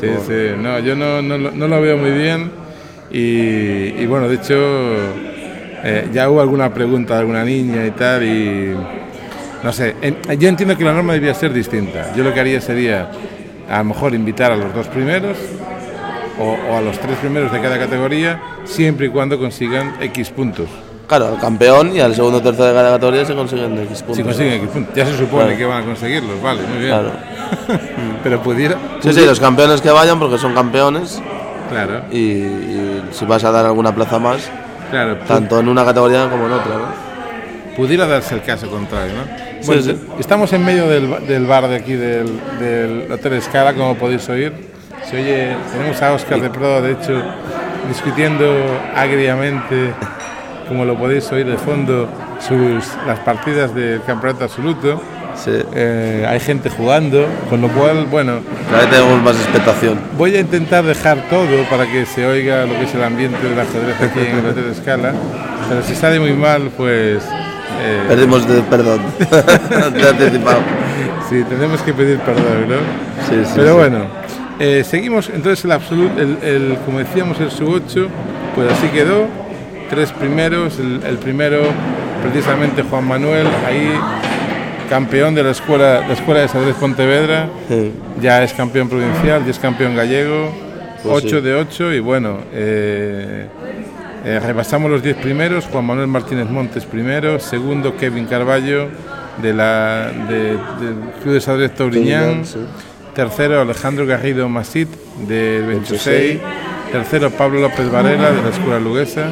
[0.00, 2.50] sí, sí, no, yo no, no, lo- no lo veo muy bien
[3.10, 4.54] y, y bueno, de hecho,
[5.84, 8.74] eh, ya hubo alguna pregunta de alguna niña y tal y...
[9.62, 12.12] No sé, en- yo entiendo que la norma debía ser distinta.
[12.14, 13.10] Yo lo que haría sería,
[13.68, 15.36] a lo mejor, invitar a los dos primeros
[16.38, 20.68] o, o a los tres primeros de cada categoría, siempre y cuando consigan X puntos.
[21.08, 24.16] Claro, al campeón y al segundo o tercero de cada categoría se consiguen X puntos.
[24.16, 25.56] Si consiguen X puntos, ya se supone Claro.
[25.58, 26.90] que van a conseguirlos, vale, muy bien.
[26.90, 27.10] Claro.
[28.22, 28.76] Pero pudiera.
[29.00, 31.20] Sí, sí, los campeones que vayan porque son campeones
[31.70, 34.48] Claro, y, y si vas a dar alguna plaza más,
[34.90, 35.16] claro.
[35.26, 37.08] tanto en una categoría como en otra, ¿no?
[37.78, 39.64] pudiera darse el caso contrario, ¿no?
[39.64, 39.96] Bueno, sí.
[40.18, 42.26] estamos en medio del, del bar de aquí del,
[42.58, 44.52] del Hotel Escala, como podéis oír.
[45.08, 47.22] Se oye, tenemos a Oscar de Pro, de hecho,
[47.86, 48.52] discutiendo
[48.96, 49.92] agriamente,
[50.66, 52.08] como lo podéis oír de fondo,
[52.40, 55.00] sus, las partidas del campeonato absoluto.
[55.44, 55.52] Sí.
[55.74, 59.98] Eh, hay gente jugando, con lo cual, bueno, Cada vez tenemos más expectación.
[60.18, 63.58] Voy a intentar dejar todo para que se oiga lo que es el ambiente del
[63.58, 65.12] ajedrez aquí en el Hotel Escala,
[65.68, 67.22] pero si sale muy mal, pues
[67.80, 69.00] eh, Perdimos de perdón.
[69.18, 70.58] Te anticipado.
[71.30, 72.76] sí, tenemos que pedir perdón, ¿no?
[73.28, 73.74] Sí, sí, pero sí.
[73.78, 73.98] bueno,
[74.58, 78.08] eh, seguimos entonces el absoluto, el, el- como decíamos, el sub 8,
[78.56, 79.26] pues así quedó,
[79.88, 81.62] tres primeros, el, el primero
[82.24, 83.92] precisamente Juan Manuel, ahí
[84.88, 87.92] campeón de la escuela, la escuela de Ajedrez Pontevedra, Sí.
[88.20, 90.50] ya es campeón provincial, ya es campeón gallego,
[91.02, 91.40] Pues 8 sí.
[91.42, 93.46] de 8 y bueno, eh,
[94.24, 98.88] eh, repasamos los 10 primeros, Juan Manuel Martínez Montes primero, segundo Kevin Carballo
[99.40, 102.58] de la, de- del Club de Sadrez Tobriñán, Sí.
[103.14, 104.88] tercero Alejandro Garrido Masit
[105.28, 106.40] de 26,
[106.92, 109.26] tercero Pablo López Varela de la Escuela Luguesa,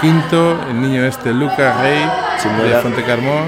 [0.00, 2.80] quinto el niño este Lucas Rey de Chimera.
[2.80, 3.44] Fontecarmón,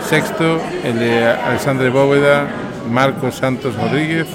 [0.00, 2.46] Sexto, el de Alexandre Bóveda,
[2.90, 4.26] Marcos Santos Rodríguez.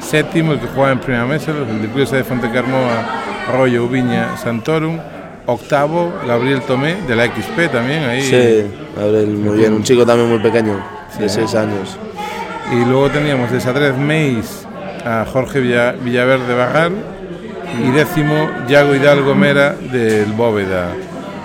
[0.00, 2.68] Séptimo, el que juega en primera mesa, el de Club de
[3.48, 4.98] Arroyo, Ubiña, Santorum.
[5.48, 8.04] octavo, Gabriel Tomé, de la XP también.
[8.04, 8.22] Ahí.
[8.22, 9.72] Sí, Gabriel, muy bien.
[9.72, 10.78] Un chico también muy pequeño,
[11.18, 11.96] de 6 años.
[12.70, 14.66] Y luego teníamos de Sadrez Meis
[15.04, 16.92] a Jorge Villaverde Barral
[17.82, 20.88] y décimo Yago Hidalgo Mera del Bóveda.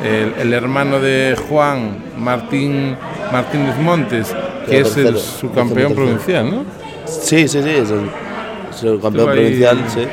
[0.04, 2.96] El, hermano de Juan Martín
[3.32, 4.36] Martínez Montes,
[4.68, 6.66] que es el, su campeón provincial, ¿no?
[7.06, 10.06] Sí, sí, sí, es el, campeón provincial, sí.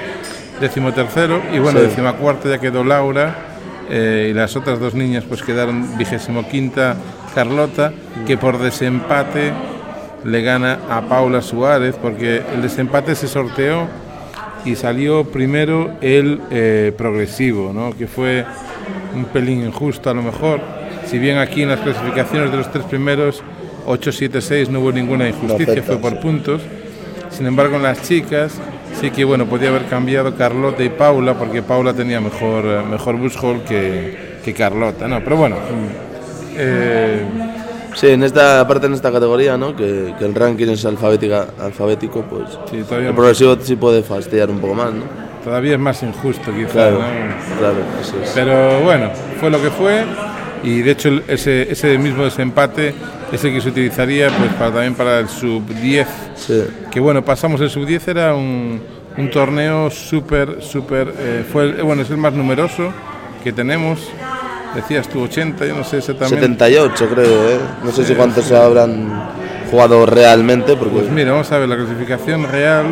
[0.60, 3.34] Décimo tercero, y bueno, décima cuarta ya quedó Laura,
[3.88, 6.96] eh, y las otras dos niñas pues quedaron vigésimo quinta
[7.34, 7.92] Carlota,
[8.26, 9.52] que por desempate
[10.24, 13.88] le gana a Paula Suárez, porque el desempate se sorteó
[14.64, 17.96] y salió primero el eh, progresivo, ¿no?
[17.96, 18.44] que fue
[19.14, 20.60] un pelín injusto a lo mejor.
[21.06, 23.42] Si bien aquí en las clasificaciones de los tres primeros,
[23.86, 26.62] 8, 7, 6, no hubo ninguna injusticia, fue por puntos.
[27.30, 28.52] Sin embargo, en las chicas
[29.00, 33.16] sí que bueno, podía haber cambiado Carlota y Paula, porque Paula tenía mejor, eh, mejor
[33.16, 35.22] bushole que, que Carlota, ¿no?
[35.24, 35.56] Pero bueno.
[36.56, 37.24] Eh,
[37.94, 39.74] Sí, en esta parte en esta categoría, ¿no?
[39.74, 44.92] Que, el ranking es alfabética, alfabético, pues el progresivo sí puede fastidiar un poco más,
[44.92, 45.29] ¿no?
[45.44, 46.72] Todavía es más injusto, quizás.
[46.72, 47.00] Claro,
[47.58, 47.76] claro,
[48.34, 50.04] Pero bueno, fue lo que fue
[50.62, 52.94] y de hecho ese, ese mismo desempate
[53.32, 56.06] es el que se utilizaría pues para, también para el sub 10.
[56.90, 58.80] Que bueno, pasamos el sub 10 era un,
[59.16, 62.92] un torneo súper, súper, eh, fue bueno, es el más numeroso
[63.42, 64.10] que tenemos
[64.74, 66.40] Decías tú 80, yo no sé exactamente.
[66.40, 67.58] 78 creo, ¿eh?
[67.82, 69.30] No sé si cuántos se habrán
[69.68, 70.76] jugado realmente.
[70.76, 70.94] Porque...
[70.94, 72.84] Pues mira, vamos a ver la clasificación real,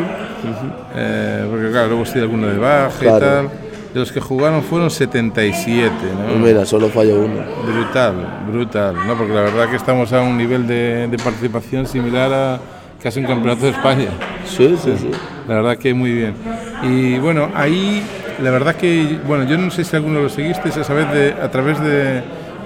[0.95, 3.49] eh, porque claro, luego sí alguno de baja y tal.
[3.93, 6.27] De los que jugaron fueron 77, ¿no?
[6.27, 7.41] Pues mira, solo falló uno.
[7.65, 8.15] Brutal,
[8.51, 9.17] brutal, ¿no?
[9.17, 12.59] Porque la verdad que estamos a un nivel de, de participación similar a
[13.01, 14.09] casi un campeonato de España.
[14.45, 15.09] Sí, sí, sí.
[15.47, 16.35] La verdad que muy bien.
[16.83, 18.03] Y bueno, ahí
[18.41, 21.49] la verdad que, bueno, yo no sé si alguno lo seguiste esa vez de, a
[21.49, 22.21] través de,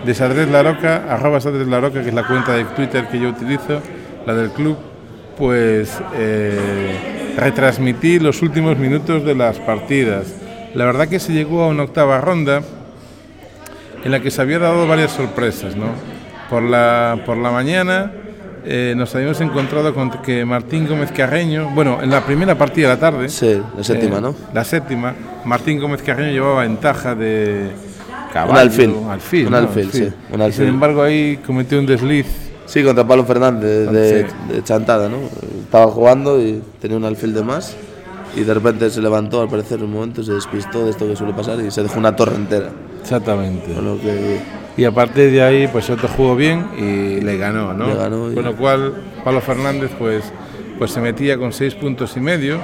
[0.06, 3.20] de Sadrez La Roca, arroba Sadrez La Roca, que es la cuenta de Twitter que
[3.20, 3.82] yo utilizo,
[4.26, 4.78] la del club,
[5.38, 10.28] pues eh, retransmití los últimos minutos de las partidas.
[10.74, 12.62] La verdad que se llegó a una octava ronda
[14.04, 15.88] en la que se había dado varias sorpresas, ¿no?
[16.50, 18.12] Por la, por la mañana
[18.66, 22.94] eh, nos habíamos encontrado con que Martín Gómez Carreño, bueno, en la primera partida de
[22.94, 23.30] la tarde.
[23.30, 24.36] Sí, la séptima, eh, ¿no?
[24.54, 27.72] La séptima, Martín Gómez Carreño llevaba ventaja de
[28.32, 28.54] caballo.
[28.54, 28.90] Un alfil.
[28.92, 30.10] Un alfil, un alfil, sí.
[30.32, 32.43] Un sin embargo, ahí cometió un desliz.
[32.66, 35.18] Sí, contra Pablo Fernández de, Chantada, ¿no?
[35.64, 37.76] Estaba jugando y tenía un alfil de más
[38.36, 41.16] y de repente se levantó, al parecer, en un momento se despistó de esto que
[41.16, 42.70] suele pasar y se dejó una torre entera.
[43.02, 43.74] Exactamente.
[43.74, 44.40] Con lo que
[44.76, 47.96] y a partir de ahí pues otro jugó bien y le ganó, ¿no?
[48.34, 50.24] Con lo cual Pablo Fernández pues,
[50.80, 52.60] pues se metía con seis puntos y medio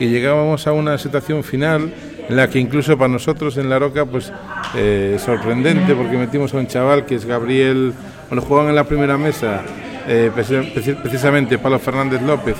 [0.00, 1.92] y llegábamos a una situación final
[2.36, 4.32] la que incluso para nosotros en La Roca pues
[4.74, 7.92] eh, sorprendente porque metimos a un chaval que es Gabriel,
[8.28, 9.62] bueno jugaban en la primera mesa
[10.06, 12.56] eh, precisamente Pablo Fernández López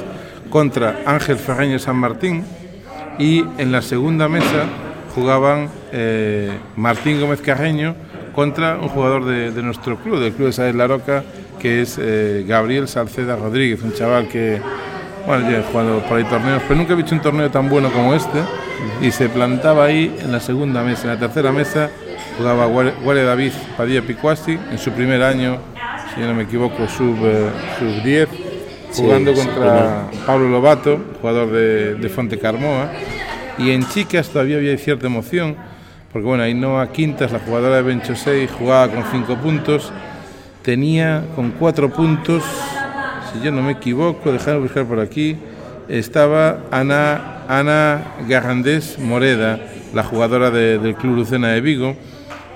[0.51, 2.45] contra Ángel Ferreño San Martín
[3.19, 4.67] y en la segunda mesa
[5.15, 7.95] jugaban eh, Martín Gómez Carreño
[8.35, 11.23] contra un jugador de, nuestro club, del club de Sáenz La Roca,
[11.61, 12.01] que es
[12.47, 14.59] Gabriel Salceda Rodríguez, un chaval que,
[15.27, 18.15] bueno, ya jugado por ahí torneos, pero nunca he visto un torneo tan bueno como
[18.15, 18.41] este,
[19.01, 21.03] y se plantaba ahí en la segunda mesa.
[21.03, 21.90] En la tercera mesa
[22.37, 25.59] jugaba Guardia David Padilla Picuasti, en su primer año,
[26.14, 28.29] si no me equivoco, sub, eh, sub 10,
[28.95, 32.90] jugando contra Pablo Lobato, jugador de, de Fonte Carmoa,
[33.59, 35.57] y en chicas todavía había cierta emoción
[36.12, 39.90] porque bueno, Ainhoa Quintas, la jugadora de Benchosei, jugaba con 5 puntos,
[40.62, 42.45] tenía con 4 puntos,
[43.33, 45.38] si yo no me equivoco, déjame buscar por aquí,
[45.88, 49.61] estaba Ana, Ana Garrandés Moreda,
[49.94, 51.96] la jugadora del Club Lucena de Vigo.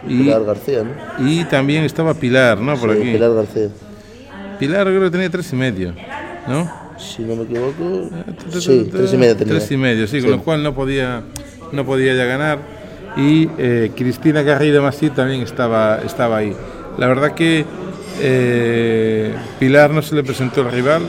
[0.07, 1.29] Y, Pilar García, ¿no?
[1.29, 2.77] Y también estaba Pilar, ¿no?
[2.77, 3.13] Por aquí.
[3.13, 3.69] Pilar García.
[4.59, 5.95] Pilar creo que tenía tres y medio,
[6.47, 6.71] ¿no?
[6.99, 8.09] Si no me equivoco.
[8.59, 9.55] Sí, tres y medio tenía.
[9.55, 11.23] Tres y medio, sí, con lo cual no podía,
[11.73, 12.77] no podía ya ganar
[13.17, 16.55] y eh, Cristina Garrido Masí también estaba, estaba ahí.
[16.99, 17.65] La verdad que
[18.21, 21.03] eh, Pilar no se le presentó el rival,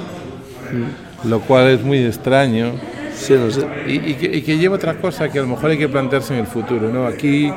[1.25, 2.73] lo cual es muy extraño.
[3.17, 3.65] Sí, no sé.
[3.87, 6.89] y, que, lleva otra cosa que a lo mejor hay que plantearse en el futuro.
[6.89, 7.07] ¿no?
[7.07, 7.51] Aquí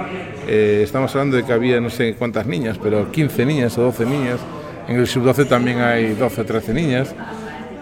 [0.48, 4.06] eh, estamos hablando de que había no sé cuántas niñas, pero 15 niñas o 12
[4.06, 4.40] niñas.
[4.88, 7.14] En el sub-12 también hay 12 o 13 niñas.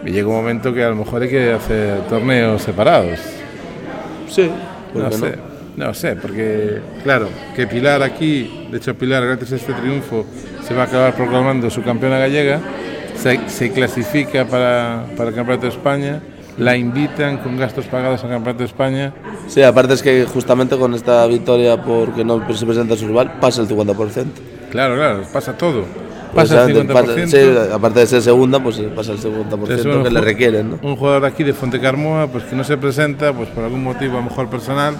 [0.05, 3.19] Y llega un momento que a lo mejor hay que hacer torneos separados.
[4.29, 4.49] Sí,
[4.93, 5.49] no sé.
[5.75, 10.25] No sé, porque claro, que Pilar aquí, de hecho Pilar gracias a este triunfo
[10.61, 12.59] se va a acabar proclamando su campeona gallega,
[13.15, 16.21] se, clasifica para, para, el Campeonato de España
[16.59, 19.13] la invitan con gastos pagados al Campeonato de España.
[19.47, 23.61] Sí, aparte es que justamente con esta victoria porque no se presenta su rival, pasa
[23.61, 24.25] el 50%.
[24.69, 25.85] Claro, claro, pasa todo.
[26.35, 26.93] Pasa el 50%.
[26.93, 30.79] Pasa- sí, aparte de ser segunda, pues pasa el 50% Es que le requieren, ¿no?
[30.87, 34.21] Un jugador aquí de Fontecarmoa, pues que no se presenta, pues por algún motivo a
[34.21, 34.93] lo mejor personal,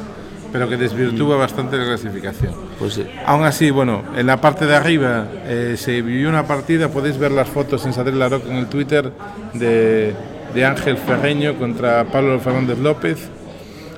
[0.51, 2.53] pero que desvirtúa bastante la clasificación.
[2.79, 3.05] Pues sí.
[3.25, 7.31] Aún así, bueno, en la parte de arriba eh, se vivió una partida, podéis ver
[7.31, 9.11] las fotos en Sadel Laroc en el Twitter
[9.53, 10.15] de,
[10.53, 13.29] de Ángel Ferreño contra Pablo Fernández López.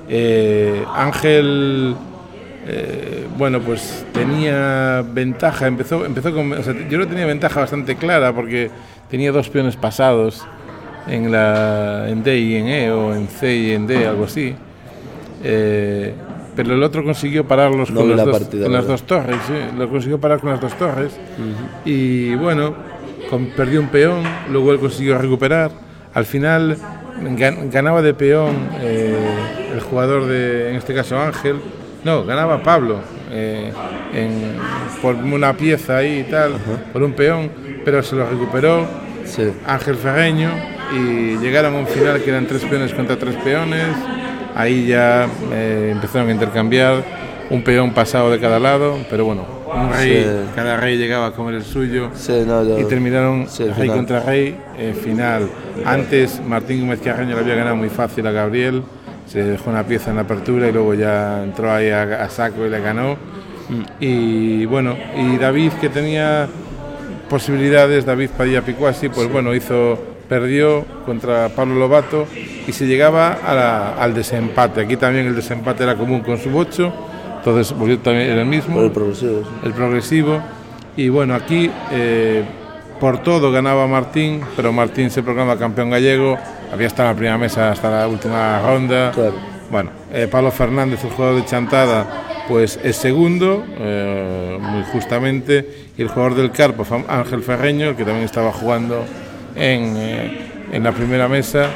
[0.10, 1.96] Eh, Ángel,
[2.68, 7.96] eh, bueno, pues tenía ventaja, empezó, empezó con, o sea, yo no tenía ventaja bastante
[7.96, 8.70] clara porque
[9.10, 10.46] tenía dos peones pasados
[11.08, 14.54] en, la, en D y en E, o en C y en D, algo así.
[15.44, 16.14] Eh,
[16.56, 19.04] pero el otro consiguió pararlos No con, las la dos, partida, con la las dos
[19.04, 21.14] torres, sí, lo consiguió parar con las dos torres.
[21.86, 22.76] Y bueno,
[23.30, 25.72] con- perdió un peón, luego él consiguió recuperar.
[26.13, 26.78] Al final
[27.38, 29.15] gan- ganaba de peón eh,
[29.74, 31.56] el jugador de, en este caso Ángel,
[32.04, 33.00] no, ganaba Pablo
[33.32, 33.71] eh,
[34.13, 34.56] en-
[35.02, 36.54] por una pieza ahí y tal,
[36.91, 37.50] por un peón,
[37.86, 38.86] pero se lo recuperó
[39.26, 39.43] Sí.
[39.65, 40.50] Ángel Ferreño
[40.93, 43.86] y llegaron a un final que eran tres peones contra tres peones.
[44.56, 47.02] Ahí ya eh, empezaron a intercambiar
[47.50, 49.45] un peón pasado de cada lado, pero bueno,
[49.76, 50.30] un rey, Sí.
[50.56, 53.96] cada rey llegaba a comer el suyo Sí, no, yo- y terminaron Sí, rey final.
[53.96, 55.50] contra rey eh, final.
[55.86, 58.84] Antes Martín Gómez Carreño le había ganado muy fácil a Gabriel,
[59.28, 62.66] se dejó una pieza en la apertura y luego ya entró ahí a, a saco
[62.66, 63.16] y le ganó.
[64.02, 66.48] Y bueno, y David que tenía
[67.30, 72.28] posibilidades, David Padilla Picuasi, pues bueno, hizo, perdió contra Pablo Lobato
[72.68, 74.82] y se llegaba a la- al desempate.
[74.82, 76.94] Aquí también el desempate era común con su 8,
[77.41, 79.41] entonces volvió también era el mismo el progresivo.
[79.41, 79.49] sí.
[79.63, 80.41] el progresivo.
[80.95, 82.43] Y bueno, aquí eh,
[82.99, 86.38] por todo ganaba Martín, pero Martín se proclama campeón gallego.
[86.71, 89.12] Había estado en la primera mesa hasta la última ronda.
[89.12, 89.34] Claro.
[89.71, 95.88] Bueno, eh, Pablo Fernández, el jugador de Chantada, pues es segundo, eh, muy justamente.
[95.97, 99.04] Y el jugador del Carpo, Ángel Ferreño, que también estaba jugando
[99.56, 99.97] en,
[100.71, 101.69] en la primera mesa,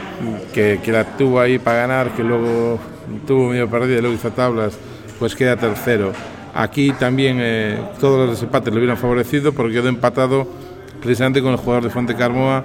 [0.53, 2.77] que, que la tuvo ahí para ganar, que luego
[3.25, 4.77] tuvo medio perdida y luego hizo tablas,
[5.19, 6.11] pues queda tercero.
[6.53, 10.47] Aquí también eh, todos los desempates le hubieran favorecido porque quedó empatado
[11.01, 12.63] precisamente con el jugador de Fuente Carmoa,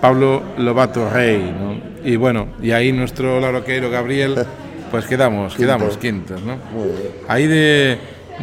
[0.00, 1.38] Pablo Lobato Rey.
[1.58, 1.80] ¿no?
[2.08, 4.34] Y bueno, y ahí nuestro lauroqueiro Gabriel,
[4.90, 6.40] pues quedamos, quedamos quintos.
[6.42, 6.56] ¿no?
[6.72, 7.12] Muy bien.
[7.28, 7.98] Ahí de,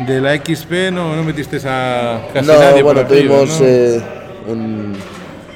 [0.07, 3.65] de la XP no, no metiste a casi No, nadie por bueno, arriba, tuvimos ¿no?
[3.67, 4.01] eh,
[4.47, 4.93] un,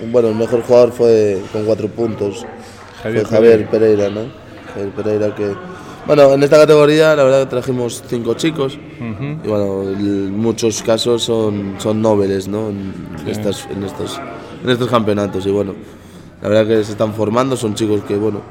[0.04, 2.46] un- Bueno, el mejor jugador fue con cuatro puntos.
[3.02, 4.22] Javier fue Javier Pereira, ¿no?
[4.74, 5.54] Javier Pereira que.
[6.14, 8.78] Bueno, en esta categoría la verdad trajimos cinco chicos.
[9.46, 12.68] Y bueno, en muchos casos son, son nobles, ¿no?
[12.68, 12.94] En,
[13.26, 14.20] estas, en, estos,
[14.62, 15.46] en estos campeonatos.
[15.46, 15.74] Y bueno,
[16.42, 18.42] la verdad que se están formando, son chicos que, bueno,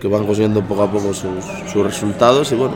[0.00, 2.52] que van consiguiendo poco a poco sus, sus resultados.
[2.52, 2.74] Y bueno,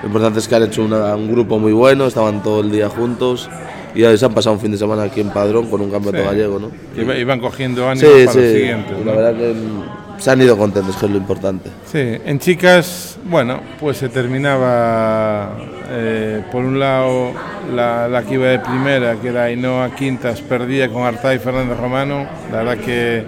[0.00, 2.88] lo importante es que han hecho una- un grupo muy bueno, estaban todo el día
[2.88, 3.48] juntos.
[3.94, 6.22] Y ya se han pasado un fin de semana aquí en Padrón con un campeonato
[6.24, 6.30] Sí.
[6.30, 6.70] gallego, ¿no?
[6.96, 8.52] Iba- iban cogiendo ánimo Sí, para sí.
[8.52, 8.92] siguientes.
[9.00, 9.10] y ¿no?
[9.10, 11.70] la verdad que mm, se han ido contentos, que es lo importante.
[11.86, 15.56] Sí, en chicas, bueno, pues se terminaba,
[15.90, 17.32] eh, por un lado,
[17.74, 21.78] la, la que iba de primera, que era Ainhoa Quintas, perdía con Artá y Fernández
[21.78, 22.26] Romano.
[22.52, 23.24] La verdad que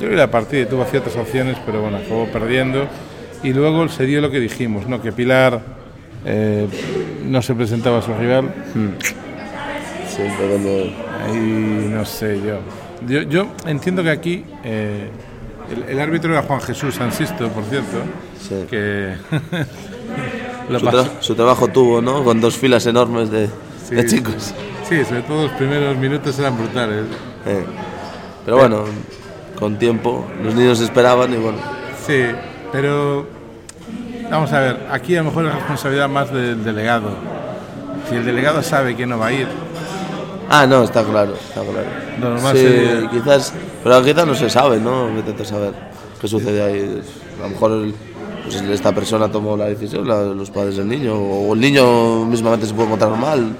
[0.00, 2.86] yo vi la partida y tuvo ciertas opciones, pero bueno, acabó perdiendo.
[3.42, 5.02] Y luego se dio lo que dijimos, ¿no?
[5.02, 5.60] que Pilar
[6.24, 6.66] eh,
[7.24, 8.48] no se presentaba a su rival.
[10.22, 12.58] Ahí no sé yo.
[13.06, 15.08] Yo, yo entiendo que aquí eh,
[15.70, 17.98] el, el árbitro era Juan Jesús Ansisto, por cierto,
[18.40, 18.66] Sí.
[18.68, 19.14] que
[20.78, 22.24] Su, pasó- tra- su trabajo tuvo, ¿no?
[22.24, 23.48] Con dos filas enormes de,
[23.88, 23.94] Sí.
[23.94, 24.54] de chicos.
[24.88, 27.04] Sí, sobre todo los primeros minutos eran brutales.
[27.46, 27.64] Eh,
[28.44, 28.84] Pero bueno,
[29.58, 31.58] con tiempo, los niños esperaban y bueno.
[32.06, 32.22] Sí,
[32.72, 33.26] pero
[34.30, 37.10] vamos a ver, aquí a lo mejor es responsabilidad más del delegado.
[38.08, 39.46] Si el delegado sabe que no va a ir,
[40.48, 41.86] Ah, no, está claro, está claro.
[42.20, 43.52] Lo normal sí, sería- quizás,
[43.84, 45.08] pero quizás no se sabe, ¿no?
[45.10, 45.72] Intenta saber
[46.20, 47.02] qué sucede ahí.
[47.38, 47.94] A lo mejor el-
[48.44, 52.66] pues esta persona tomó la decisión, la- los padres del niño, o el niño mismamente
[52.66, 53.54] se puede encontrar mal.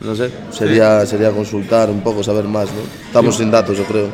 [0.00, 2.80] No sé, sería, sería consultar un poco, saber más, ¿no?
[3.06, 4.08] Estamos sin datos, yo creo.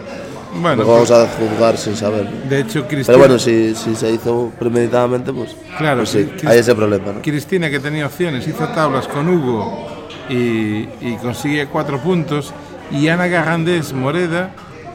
[0.62, 2.26] bueno, no vamos a juzgar sin saber.
[2.48, 6.58] de hecho Pero Cristina, bueno, si, si se hizo premeditadamente, pues, Claro, pues sí, hay
[6.58, 7.22] ese problema, ¿no?
[7.22, 9.97] Cristina que tenía opciones, hizo tablas con Hugo
[10.28, 12.52] y, y consigue cuatro puntos.
[12.90, 14.50] Y Ana Garrandés Moreda,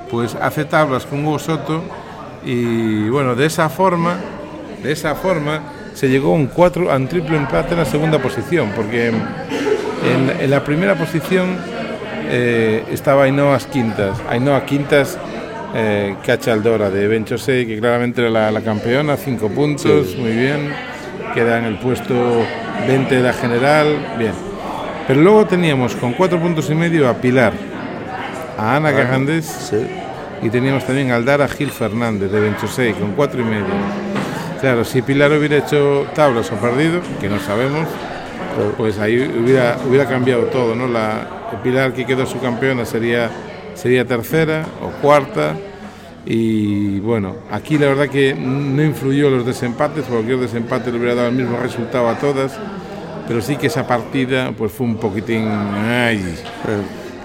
[0.09, 1.83] pues hace tablas con Hugo Soto.
[2.45, 4.17] Y bueno, de esa forma,
[4.81, 5.61] de esa forma,
[5.93, 9.21] se llegó a un, cuatro, a un triple empate en la segunda posición, porque en,
[10.39, 11.57] en la primera posición
[12.29, 14.17] eh, estaba Ainhoa Quintas.
[14.29, 15.17] Ainhoa Quintas
[15.75, 20.73] eh, Cachaldora de Benchosei, que claramente era la, la campeona, cinco puntos, muy bien,
[21.33, 22.13] queda en el puesto
[22.87, 24.52] 20 de la general, bien.
[25.07, 27.53] Pero luego teníamos con cuatro puntos y medio a Pilar,
[28.57, 29.85] a Ana Cajandés Sí.
[30.41, 33.65] y teníamos también a Aldara Gil Fernández de Benchosei con cuatro y medio.
[34.61, 37.87] Claro, si Pilar hubiera hecho tablas o perdido, que no sabemos,
[38.77, 40.87] pues ahí hubiera, hubiera cambiado todo, ¿no?
[40.87, 41.27] La
[41.63, 43.29] Pilar que quedó su campeona sería,
[43.75, 45.53] sería tercera o cuarta.
[46.25, 51.27] Y bueno, aquí la verdad que no influyó los desempates, cualquier desempate le hubiera dado
[51.27, 52.57] el mismo resultado a todas,
[53.27, 55.47] pero sí que esa partida pues fue un poquitín...
[55.47, 56.35] Ay,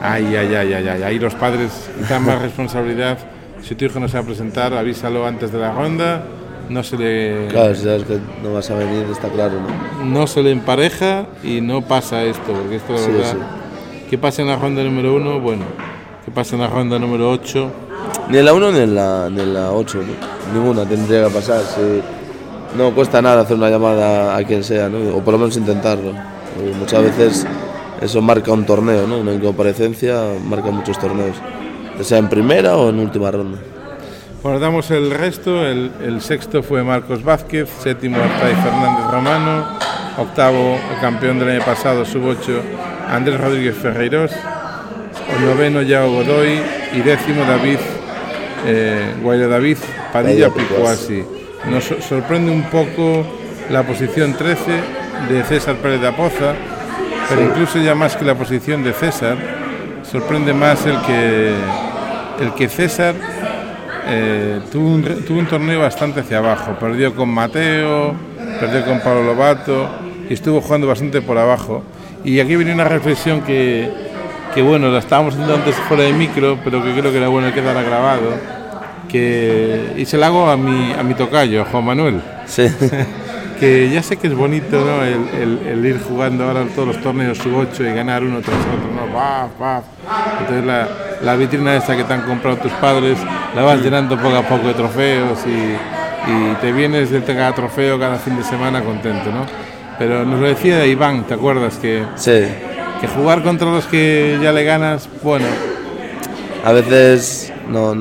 [0.00, 1.02] ay, ay, ay, ay, ay.
[1.02, 3.18] Ahí los padres dan más responsabilidad.
[3.62, 6.22] Si tu hijo no se va a presentar, avísalo antes de la ronda,
[6.68, 10.04] no se le Claro, si sabes que no vas a venir, está claro, ¿no?
[10.04, 14.06] no se le empareja y no pasa esto, porque esto la Sí, verdad, sí.
[14.10, 15.64] que pasa en la ronda número uno, bueno,
[16.24, 17.70] que pasa en la ronda número 8,
[18.28, 20.54] Ni en la 1 ni en la, ni en la 8, ¿no?
[20.60, 21.62] Ninguna tendría que pasar.
[21.62, 22.00] si-
[22.78, 25.16] No cuesta nada hacer una llamada a quien sea, ¿no?
[25.16, 26.12] O por lo menos intentarlo.
[26.54, 27.46] Porque muchas veces
[28.00, 29.18] eso marca un torneo, ¿no?
[29.18, 31.36] Una incomparecencia marca muchos torneos.
[31.98, 33.58] Ya sea en primera o en última ronda.
[34.44, 39.66] Bueno, damos el resto, el, el sexto fue Marcos Vázquez, séptimo Artay Fernández Romano,
[40.16, 42.60] octavo el campeón del año pasado, sub-8,
[43.10, 46.60] Andrés Rodríguez Ferreiros, el noveno Yao Godoy
[46.92, 47.78] y décimo David,
[48.64, 49.78] eh, Guaira David
[50.12, 51.37] Padilla Padilla Picuasi.
[51.66, 53.26] Nos sor- sorprende un poco
[53.70, 54.80] la posición 13
[55.28, 56.54] de César Pérez de Apoza,
[57.28, 59.36] pero incluso ya más que la posición de César,
[60.02, 61.52] sorprende más el que,
[62.40, 63.14] el que César
[64.06, 66.72] eh, tuvo, un, re- tuvo un torneo bastante hacia abajo.
[66.80, 68.14] Perdió con Mateo,
[68.60, 69.88] perdió con Pablo Lobato
[70.30, 71.82] y estuvo jugando bastante por abajo.
[72.24, 73.90] Y aquí viene una reflexión que,
[74.54, 77.48] que bueno, la estábamos haciendo antes fuera de micro, pero que creo que era bueno
[77.48, 78.57] que quedara grabado.
[79.08, 82.66] Que, y se la hago a mi, a mi tocayo, a Juan Manuel Sí.
[83.60, 85.02] que ya sé que es bonito ¿no?
[85.02, 88.56] el, el- el ir jugando ahora todos los torneos sub 8 y ganar uno tras
[88.56, 89.12] otro, ¿no?
[89.12, 89.84] Paf, paf.
[90.40, 90.88] Entonces la,
[91.22, 93.18] la vitrina esa que te han comprado tus padres
[93.56, 97.98] la vas llenando poco a poco de trofeos y, y te vienes de cada trofeo
[97.98, 99.46] cada fin de semana contento, ¿no?
[99.98, 101.76] Pero nos lo decía Iván, ¿te acuerdas?
[101.78, 102.44] Que, sí.
[103.00, 105.46] que jugar contra los que ya le ganas, bueno,
[106.64, 107.94] A veces no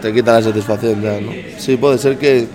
[0.00, 1.30] te quita la satisfacción ya, ¿no?
[1.58, 2.46] Sí, puede ser que,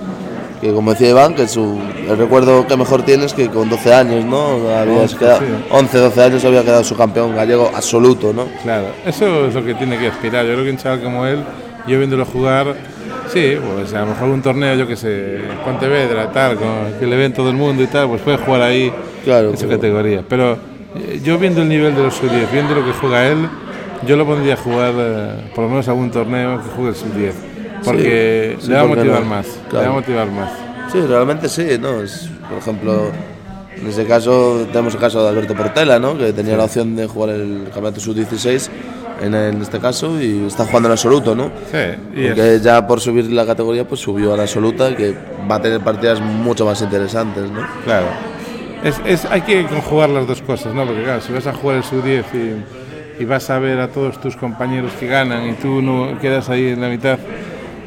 [0.62, 1.80] que como decía Iván, que su,
[2.10, 4.70] el recuerdo que mejor tienes que con 12 años, ¿no?
[4.70, 5.46] Habías Once, quedado, sí.
[5.72, 8.46] 11, 12 años había quedado su campeón gallego absoluto, ¿no?
[8.64, 10.46] Claro, eso es lo que tiene que aspirar.
[10.46, 11.40] Yo creo que un chaval como él,
[11.88, 12.76] yo viéndolo jugar,
[13.32, 17.16] sí, pues a lo mejor un torneo, yo que sé, Pontevedra, tal, con- que le
[17.16, 18.92] ven todo el mundo y tal, pues puede jugar ahí
[19.24, 20.24] Claro, en su pero- categoría.
[20.28, 20.54] Pero
[20.96, 23.48] eh, yo viendo el nivel de los sub-10, viendo lo que juega él,
[24.06, 27.34] yo lo pondría a jugar eh, por lo menos algún torneo que juegue el sub-10.
[27.84, 29.30] Porque sí, le va a ¿por qué motivar no?
[29.30, 29.90] más, le va Claro.
[29.90, 30.52] a motivar más.
[30.92, 32.02] Sí, realmente sí, ¿no?
[32.02, 33.12] Es, por ejemplo,
[33.78, 36.18] en ese caso tenemos el caso de Alberto Portela, ¿no?
[36.18, 38.70] Que tenía la opción de jugar el campeonato sub-16
[39.22, 41.52] en, en este caso y está jugando en absoluto, ¿no?
[41.72, 41.78] Sí,
[42.16, 45.14] y es- Porque ya por subir la categoría, pues subió a la absoluta, que
[45.50, 47.62] va a tener partidas mucho más interesantes, ¿no?
[47.84, 48.08] Claro.
[48.84, 50.86] Es, es- hay que conjugar las dos cosas, ¿no?
[50.86, 52.56] Porque claro, si vas a jugar el sub-10 y,
[53.20, 56.68] y vas a ver a todos tus compañeros que ganan y tú no quedas ahí
[56.70, 57.18] en la mitad.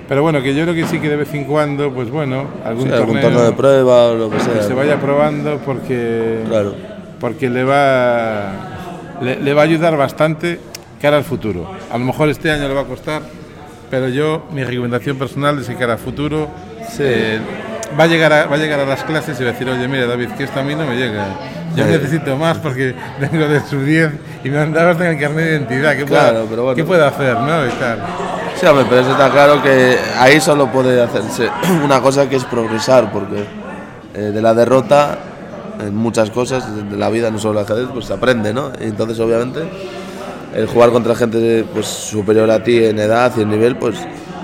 [0.09, 2.85] Pero bueno, que yo creo que sí que de vez en cuando, pues bueno, algún
[2.85, 4.55] Sí, torneo algún torneo de prueba o lo que sea.
[4.55, 6.75] que se vaya probando porque, Claro.
[7.21, 8.53] porque le, va,
[9.21, 10.59] le, le va a ayudar bastante
[11.01, 11.71] cara al futuro.
[11.93, 13.21] A lo mejor este año le va a costar,
[13.91, 16.49] pero yo, mi recomendación personal es que cara al futuro
[17.01, 17.39] eh,
[17.99, 19.87] va, a llegar a, va a llegar a las clases y va a decir, oye,
[19.89, 21.27] mira David, que esto a mí no me llega.
[21.77, 24.11] Yo necesito más porque vengo de sub 10
[24.45, 25.97] y me han dado hasta el carnet de identidad.
[25.97, 26.77] ¿Qué, Claro, pero bueno.
[26.77, 27.35] ¿qué puedo hacer?
[27.39, 27.67] ¿no?
[27.67, 27.99] Y tal.
[28.57, 31.49] Sí, hombre, pero eso está claro que ahí solo puede hacerse
[31.85, 33.45] una cosa que es progresar, porque
[34.15, 35.19] eh, de la derrota,
[35.81, 38.73] en muchas cosas de la vida, no solo el ajedrez, pues se aprende, ¿no?
[38.81, 39.61] Y entonces, obviamente,
[40.55, 43.97] el jugar contra gente pues, superior a ti en edad y en nivel, pues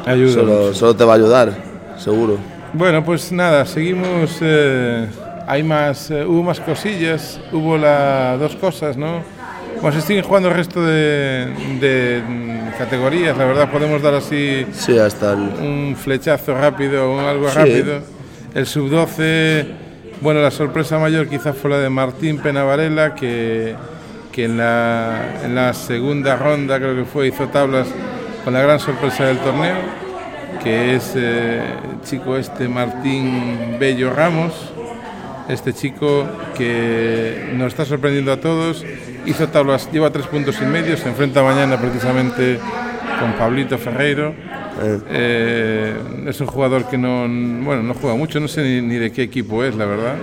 [0.06, 1.52] Ayuda solo, solo te va a ayudar,
[1.98, 2.36] seguro.
[2.72, 4.36] Bueno, pues nada, seguimos.
[4.42, 5.08] eh,
[5.46, 9.22] hay más, eh, hubo más cosillas, hubo la, dos cosas, ¿no?
[9.82, 11.46] Bueno, se siguen jugando el resto de,
[11.80, 15.38] de, mm, categorías, la verdad, podemos dar así Sí, hasta el...
[15.40, 17.56] un flechazo rápido o algo Sí.
[17.58, 18.00] rápido.
[18.54, 19.66] El sub-12,
[20.20, 23.74] bueno, la sorpresa mayor quizás fue la de Martín Penavarela, que,
[24.32, 27.88] que en, la, en la segunda ronda creo que fue, hizo tablas
[28.44, 29.76] con la gran sorpresa del torneo,
[30.62, 34.54] que es eh, el chico este Martín Bello Ramos,
[35.48, 36.26] este chico
[36.56, 38.84] que nos está sorprendiendo a todos,
[39.26, 42.58] hizo tablas, lleva tres puntos y medio, se enfrenta mañana precisamente
[43.20, 44.34] con Pablito Ferreiro.
[44.82, 45.94] Eh, Eh,
[46.26, 47.20] es un jugador que no,
[47.64, 50.16] bueno, no juega mucho, no sé ni, ni de qué equipo es, la verdad.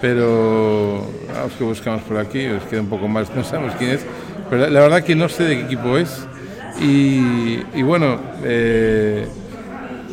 [0.00, 1.04] Pero
[1.36, 4.06] a los que buscamos por aquí, os queda un poco más, no sabemos quién es.
[4.48, 6.24] Pero la, la verdad que no sé de qué equipo es.
[6.80, 9.26] Y, y bueno, eh,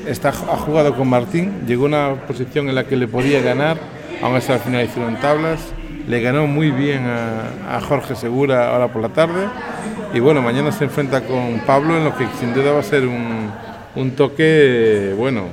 [0.08, 3.78] está, ha jugado con Martín, llegó a una posición en la que le podía ganar,
[4.22, 5.60] aún así al final hicieron tablas.
[6.08, 9.48] Le ganó muy bien a, a Jorge Segura ahora por la tarde.
[10.14, 13.06] Y bueno, mañana se enfrenta con Pablo en lo que sin duda va a ser
[13.08, 13.50] un,
[13.96, 15.46] un toque, bueno,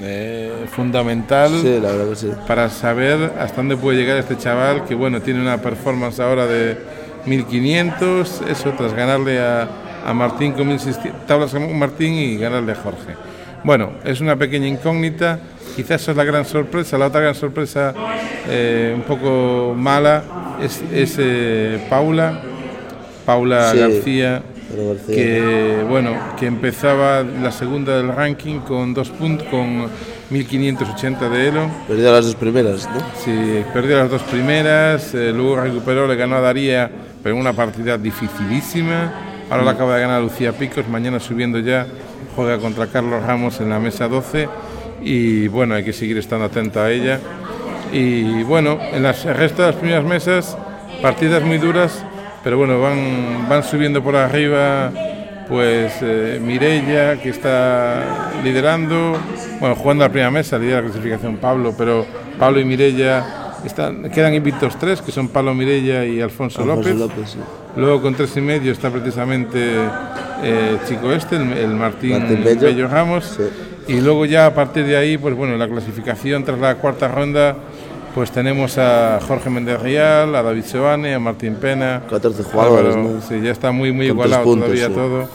[0.00, 2.30] eh, fundamental sí, la verdad que sí.
[2.46, 6.78] para saber hasta dónde puede llegar este chaval que bueno tiene una performance ahora de
[7.26, 9.68] 1500 eso tras ganarle a,
[10.06, 13.16] a Martín con 1600 tablas con Martín y ganarle a Jorge
[13.64, 15.40] bueno es una pequeña incógnita
[15.76, 17.94] quizás esa es la gran sorpresa la otra gran sorpresa
[18.48, 20.22] eh, un poco mala
[20.62, 22.40] es, es, eh, Paula
[23.24, 23.78] Paula Sí.
[23.78, 24.42] García
[25.06, 29.88] que bueno que empezaba la segunda del ranking con dos puntos con
[30.30, 33.00] 1580 de elo Perdió las dos primeras, ¿no?
[33.24, 36.90] Sí, perdió las dos primeras, eh, luego recuperó, le ganó a Daría,
[37.22, 39.10] pero en una partida dificilísima.
[39.48, 41.86] Ahora le acaba de ganar Lucía Picos, mañana subiendo ya,
[42.36, 44.48] juega contra Carlos Ramos en la mesa 12.
[45.02, 47.20] Y bueno, hay que seguir estando atento a ella.
[47.92, 50.56] Y bueno, en las, resto de las primeras mesas,
[51.00, 52.04] partidas muy duras,
[52.44, 54.92] pero bueno, van, van subiendo por arriba.
[55.48, 59.16] Pues eh, Mirella, que está liderando,
[59.60, 62.04] bueno, jugando la primera mesa, lidera la clasificación Pablo, pero
[62.38, 66.96] Pablo y Mirella están, quedan invictos tres, que son Pablo Mirella y Alfonso, Alfonso López.
[66.96, 67.38] López, sí.
[67.76, 69.58] Luego con tres y medio está precisamente
[70.42, 72.86] eh, el chico este, el, el Martín, Martín Bello.
[72.86, 73.24] Ramos.
[73.24, 73.44] Sí.
[73.88, 77.56] Y luego ya a partir de ahí, pues bueno, la clasificación tras la cuarta ronda,
[78.14, 82.02] pues tenemos a Jorge Méndez Rial, a David Sebane, a Martín Pena.
[82.10, 83.20] 14 jugadores, Álvaro, ¿no?
[83.22, 84.92] Sí, ya está muy, muy igualado puntos, todavía sí.
[84.92, 85.28] todo.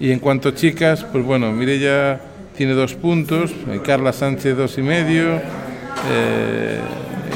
[0.00, 2.20] Y en cuanto a chicas, pues bueno, Mireia
[2.56, 5.36] tiene dos puntos, eh, Carla Sánchez dos y medio,
[6.10, 6.78] eh,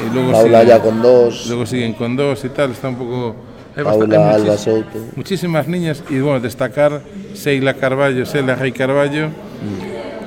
[0.07, 1.47] y luego Paula siguen- ya con dos.
[1.47, 3.35] luego siguen con dos y tal, está un poco...
[3.75, 4.99] hay Paula bastante- hay Alba Souto.
[5.15, 7.01] Muchísimas niñas y bueno, destacar
[7.33, 9.29] Seila Carballo, Seila Rey Carballo,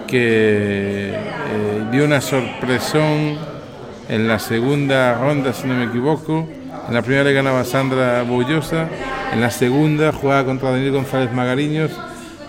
[0.07, 3.37] que eh, dio una sorpresón
[4.09, 6.49] en la segunda ronda, si no me equivoco.
[6.89, 8.89] En la primera le ganaba Sandra Bollosa,
[9.33, 11.91] en la segunda jugaba contra Daniel González Magariños,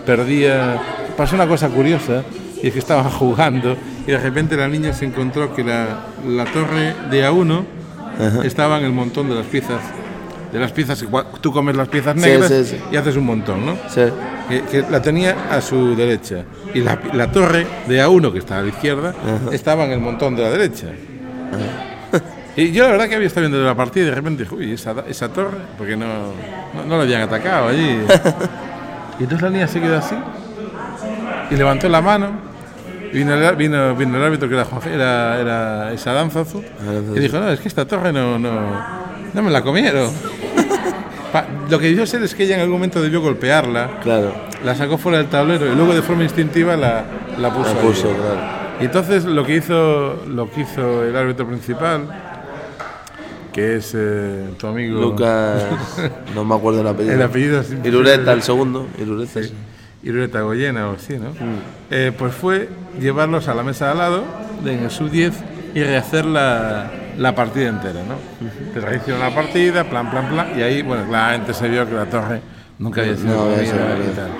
[0.06, 0.80] perdía.
[1.16, 2.22] Pasó una cosa curiosa,
[2.62, 6.44] y es que estaban jugando y de repente la niña se encontró que la, la
[6.46, 7.64] torre de A1
[8.44, 9.80] estaba en el montón de las piezas.
[10.52, 11.04] De las piezas,
[11.40, 12.76] tú comes las piezas negras sí, sí.
[12.90, 13.76] y haces un montón, ¿no?
[13.88, 14.02] Sí.
[14.48, 18.60] que, que la tenía a su derecha y la, la torre de A1 que estaba
[18.60, 19.14] a la izquierda
[19.52, 20.86] estaba en el montón de la derecha.
[22.56, 24.72] Y yo la verdad que había estado viendo la partida y de repente dije, uy,
[24.72, 26.06] esa, esa torre, porque no,
[26.74, 27.98] no, no la habían atacado allí.
[29.20, 30.14] Y entonces la niña se quedó así
[31.50, 32.28] y levantó la mano.
[33.12, 36.62] Vino, el, vino, vino el árbitro que era, Juan- era, era esa Danzazu
[37.16, 38.50] y dijo, no, es que esta torre no, no,
[39.34, 40.08] no me la comieron.
[41.32, 44.32] Pa- Lo que yo sé es que ella en algún momento debió golpearla Claro.
[44.64, 47.04] la sacó fuera del tablero y luego de forma instintiva la,
[47.38, 47.74] la puso.
[47.74, 48.58] La puso, claro.
[48.80, 52.02] Y entonces lo que hizo lo que hizo el árbitro principal,
[53.52, 55.64] que es eh, tu amigo Lucas.
[56.34, 57.14] No me acuerdo el apellido.
[57.14, 58.86] el apellido es Irureta, el segundo.
[59.00, 59.52] Irureta, sí.
[60.04, 61.30] Irureta Goyena o así, ¿no?
[61.90, 62.68] Eh, pues fue
[63.00, 64.24] llevarlos a la mesa de al lado,
[64.64, 65.32] en el sub-10,
[65.74, 66.88] y rehacer la,
[67.18, 68.72] la partida entera, ¿no?
[68.72, 72.06] Que rehicieron la partida, plan, plan, plan, y ahí, bueno, claramente se vio que la
[72.06, 72.40] torre
[72.78, 74.30] nunca había sido No sido y tal.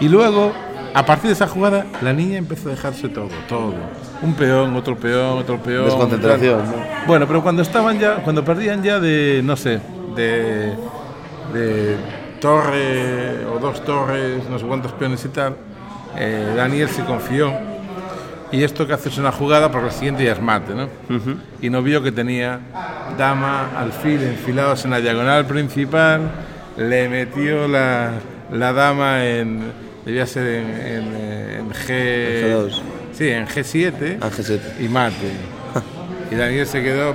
[0.00, 0.52] Y luego,
[0.94, 3.74] a partir de esa jugada, la niña empezó a dejarse todo, todo.
[4.22, 5.86] Un peón, otro peón, otro peón.
[5.86, 6.58] Desconcentración.
[6.58, 7.06] ¿no?
[7.06, 9.80] Bueno, pero cuando estaban ya, cuando perdían ya de, no sé,
[10.14, 10.74] de,
[11.52, 11.96] de
[12.40, 15.56] torre o dos torres, no sé cuántos peones y tal,
[16.16, 17.52] eh, Daniel se confió.
[18.50, 20.88] Y esto que hace es una jugada, porque el siguiente ya es mate, ¿no?
[21.60, 22.60] Y no vio que tenía
[23.18, 26.22] dama, alfil enfilados en la diagonal principal,
[26.78, 28.12] le metió la,
[28.52, 29.60] la dama en,
[30.06, 31.16] debía ser en, en,
[31.58, 32.68] en G...
[32.68, 32.80] G2.
[33.12, 34.82] Sí, en G7 Ángel Sete.
[34.84, 35.32] y mate.
[36.30, 37.14] y Daniel se quedó.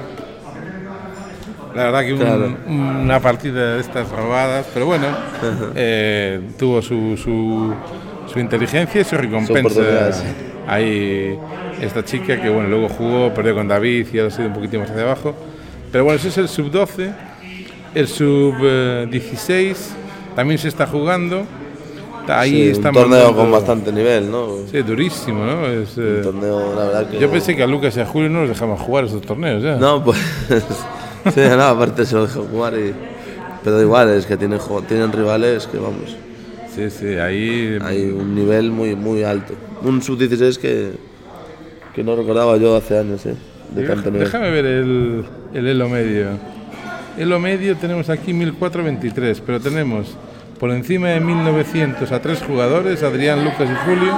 [1.74, 2.56] La verdad que un- Claro.
[2.68, 5.08] una partida de estas robadas, pero bueno,
[5.76, 7.74] eh, tuvo su, su,
[8.32, 9.62] su inteligencia y su recompensa.
[9.80, 10.14] oportunidad,
[10.68, 11.38] Ahí
[11.82, 14.90] esta chica que bueno, luego jugó, perdió con David y ha sido un poquito más
[14.90, 15.36] hacia abajo.
[15.92, 17.12] Pero bueno, ese es el sub 12.
[17.96, 19.92] El sub eh, 16
[20.36, 21.46] también se está jugando.
[22.28, 24.60] Ahí Sí, está un torneo con bastante nivel, ¿no?
[24.72, 25.68] Sí, durísimo, ¿no?
[25.68, 27.20] Es, eh, Un torneo, la verdad que.
[27.20, 29.76] yo pensé que a Lucas y a Julio no los dejamos jugar esos torneos ya.
[29.76, 30.18] No, pues.
[31.34, 32.94] sí, no, aparte se lo dejó jugar y.
[33.64, 36.16] Pero igual, es que tienen, tienen rivales que vamos.
[36.74, 37.78] Sí, sí, ahí...
[37.84, 39.54] Hay un nivel muy, muy alto.
[39.84, 40.92] Un sub-16 que,
[41.94, 43.36] que no recordaba yo hace años, ¿eh?
[43.76, 44.26] De tanto nivel.
[44.26, 46.28] Déjame ver el, el elo medio.
[47.18, 50.16] Elo medio tenemos aquí 1423, pero tenemos
[50.60, 54.14] por encima de 1900 a tres jugadores, Adrián, Lucas y Julio.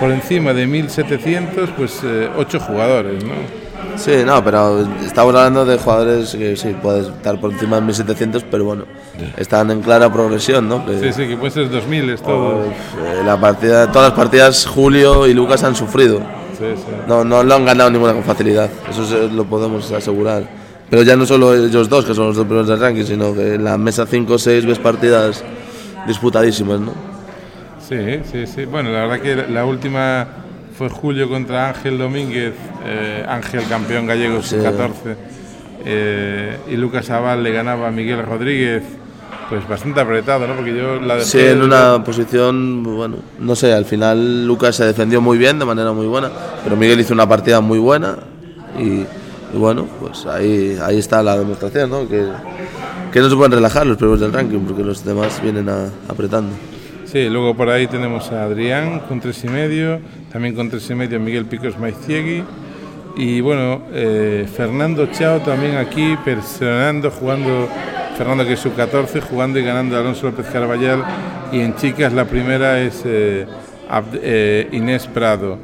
[0.00, 3.63] Por encima de 1700, pues eh, ocho jugadores, ¿no?
[3.96, 8.44] Sí, no, pero estamos hablando de jugadores que sí, pueden estar por encima de 1700,
[8.50, 8.84] pero bueno,
[9.36, 10.84] están en clara progresión, ¿no?
[10.84, 12.62] Que- Sí, sí, que puede ser 2000 es todo.
[12.64, 16.18] Eh, la partida, todas las partidas Julio y Lucas han sufrido.
[16.58, 16.84] Sí, sí.
[17.06, 20.42] No, no lo han ganado ninguna con facilidad, eso se- lo podemos asegurar.
[20.90, 23.54] Pero ya no solo ellos dos, que son los dos primeros del ranking, sino que
[23.54, 25.42] en la mesa 5 o 6 ves partidas
[26.06, 26.92] disputadísimas, ¿no?
[27.88, 27.96] Sí,
[28.30, 28.64] sí, sí.
[28.66, 30.26] Bueno, la verdad que la última
[30.76, 32.54] fue Julio contra Ángel Domínguez,
[32.84, 34.56] eh, Ángel campeón gallego Sí.
[34.56, 35.16] sub-14,
[35.84, 38.82] eh, y Lucas Aval le ganaba a Miguel Rodríguez,
[39.48, 40.54] pues bastante apretado, ¿no?
[40.56, 41.20] Porque yo la.
[41.20, 45.64] Sí, en una posición, bueno, no sé, al final Lucas se defendió muy bien, de
[45.64, 46.30] manera muy buena,
[46.64, 48.16] pero Miguel hizo una partida muy buena
[48.78, 49.06] y, y
[49.56, 52.08] bueno, pues ahí, ahí está la demostración, ¿no?
[52.08, 52.26] Que,
[53.12, 56.50] que no se pueden relajar los primeros del ranking porque los demás vienen a- apretando.
[57.14, 60.00] Sí, luego por ahí tenemos a Adrián con tres y medio,
[60.32, 62.42] también con tres y medio Miguel Picos Maiztiegui
[63.16, 67.68] y bueno, eh, Fernando Chao también aquí personando, jugando,
[68.18, 71.04] Fernando que es sub 14, jugando y ganando a Alonso López Carballal
[71.52, 73.46] y en chicas la primera es eh,
[73.88, 75.56] Abd- eh, Inés Prado.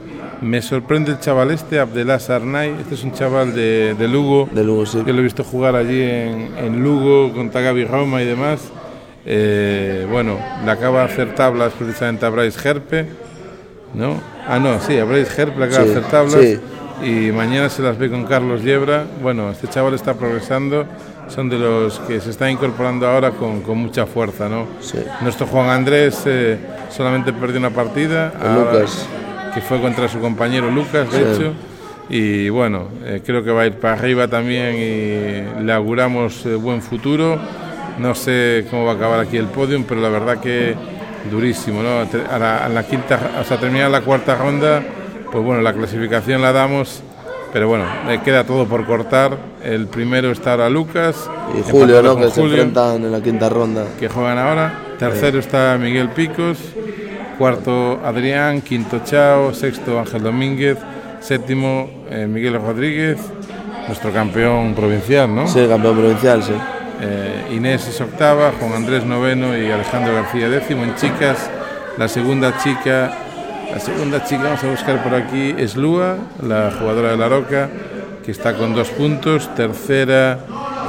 [0.42, 4.62] Me sorprende el chaval este, Abdelá Sarnay, este es un chaval de, de Lugo, De
[4.62, 5.02] luego sí.
[5.04, 8.70] que lo he visto jugar allí en, en Lugo con Tagabi Roma y demás.
[9.26, 13.06] Eh, bueno, le acaba de hacer tablas precisamente a Bryce Herpe,
[13.94, 14.20] ¿no?
[14.48, 16.58] Ah, no, sí, a Bryce Herpe le acaba de Sí, hacer tablas sí.
[17.28, 19.04] y mañana se las ve con Carlos Yebra.
[19.22, 20.86] Bueno, este chaval está progresando,
[21.28, 24.66] son de los que se están incorporando ahora con, con mucha fuerza, ¿no?
[24.80, 24.98] Sí.
[25.20, 26.56] Nuestro Juan Andrés eh,
[26.90, 29.06] solamente perdió una partida, ahora- Lucas.
[29.54, 31.52] que fue contra su compañero Lucas, de hecho.
[32.08, 36.82] Y bueno, eh, creo que va a ir para arriba también y le auguramos buen
[36.82, 37.38] futuro.
[37.98, 40.74] No sé cómo va a acabar aquí el podium, pero la verdad que
[41.30, 42.00] durísimo, ¿no?
[42.30, 44.82] A la, a la quinta, o sea, terminar la cuarta ronda,
[45.30, 47.02] pues bueno, la clasificación la damos,
[47.52, 49.36] pero bueno, le queda todo por cortar.
[49.62, 51.28] El primero está ahora Lucas.
[51.58, 52.16] Y Julio, ¿no?
[52.16, 53.84] Que se enfrentan en la quinta ronda.
[53.98, 54.72] que juegan ahora.
[54.98, 56.58] Tercero está Miguel Picos,
[57.38, 60.78] cuarto Adrián, quinto Chao, sexto Ángel Domínguez,
[61.20, 63.18] séptimo eh, Miguel Rodríguez,
[63.86, 65.48] nuestro campeón provincial, ¿no?
[65.48, 66.52] Sí, campeón provincial, sí.
[67.02, 70.84] Eh, Inés es octava, Juan Andrés noveno y Alejandro García décimo.
[70.84, 71.50] En chicas,
[71.96, 73.12] la segunda chica,
[73.72, 77.68] la segunda chica, vamos a buscar por aquí, es Lua, la jugadora de la Roca,
[78.24, 79.54] que está con dos puntos.
[79.54, 80.40] Tercera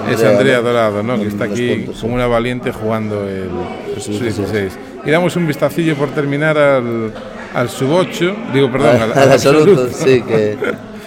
[0.10, 0.62] es Andrea.
[0.62, 1.18] Dorado, ¿no?
[1.18, 3.50] que está aquí puntos, como una valiente jugando el,
[3.96, 4.22] El sub sub-16.
[4.22, 4.80] 16.
[5.06, 7.14] Y damos un vistacillo por terminar al,
[7.54, 9.98] al sub 8, digo, perdón, al, Al al absoluto, absoluto.
[9.98, 10.58] sí, que,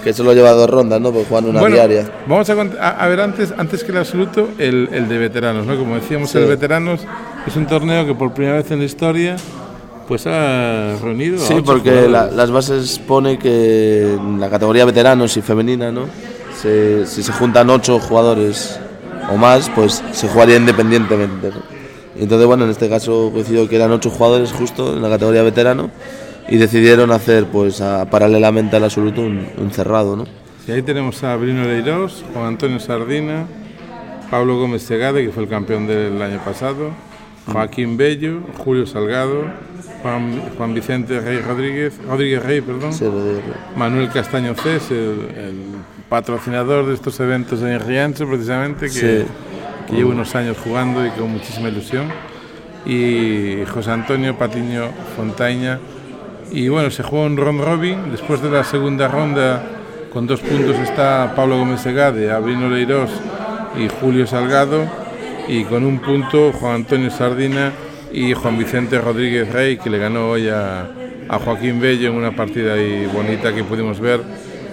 [0.04, 1.10] que solo lleva dos rondas, ¿no?
[1.10, 2.08] Porque juegan una Bueno, diaria.
[2.28, 5.76] Vamos a, a, a ver antes, antes que el absoluto, el, el de veteranos, ¿no?
[5.78, 6.38] Como decíamos, Sí.
[6.38, 7.00] el veteranos
[7.46, 9.36] es un torneo que por primera vez en la historia
[10.06, 11.36] pues ha reunido.
[11.36, 15.90] a Sí, ocho porque la- las bases pone que en la categoría veteranos y femenina,
[15.90, 16.02] ¿no?
[16.60, 18.78] Se- si se juntan ocho jugadores
[19.32, 21.48] o más, pues se jugaría independientemente.
[21.48, 21.62] ¿no?
[22.16, 25.90] Entonces, bueno, en este caso coincidió que eran ocho jugadores justo en la categoría veterano
[26.48, 30.24] y decidieron hacer, pues, a- paralelamente al absoluto un, un cerrado, ¿no?
[30.66, 33.44] Y ahí tenemos a Brino Leirós, Juan Antonio Sardina,
[34.30, 36.90] Pablo Gómez Segade, que fue el campeón del año pasado,
[37.52, 39.44] Joaquín Bello, Julio Salgado,
[40.02, 43.04] Juan, Juan Vicente Rey Rodríguez, Rodríguez Rey, perdón, Sí.
[43.76, 44.96] Manuel Castaño Cés, el,
[45.36, 45.54] el
[46.08, 49.24] patrocinador de estos eventos en Riancho, precisamente, que, Sí.
[49.88, 52.06] que lleva unos años jugando y con muchísima ilusión.
[52.86, 55.78] Y José Antonio Patiño Fontaña.
[56.52, 58.10] Y bueno, se juega un round robin.
[58.10, 59.62] Después de la segunda ronda,
[60.12, 63.10] con dos puntos está Pablo Gómez Segade, Abrino Leirós
[63.76, 64.84] y Julio Salgado.
[65.48, 67.72] Y con un punto Juan Antonio Sardina
[68.12, 70.88] y Juan Vicente Rodríguez Rey, que le ganó hoy a,
[71.28, 74.20] a Joaquín Bello en una partida ahí bonita que pudimos ver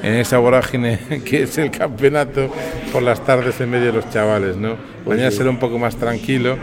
[0.04, 2.50] en esa vorágine que es el campeonato
[2.92, 4.76] por las tardes en medio de los chavales, ¿no?
[5.06, 6.58] Mañana será un poco más tranquilo,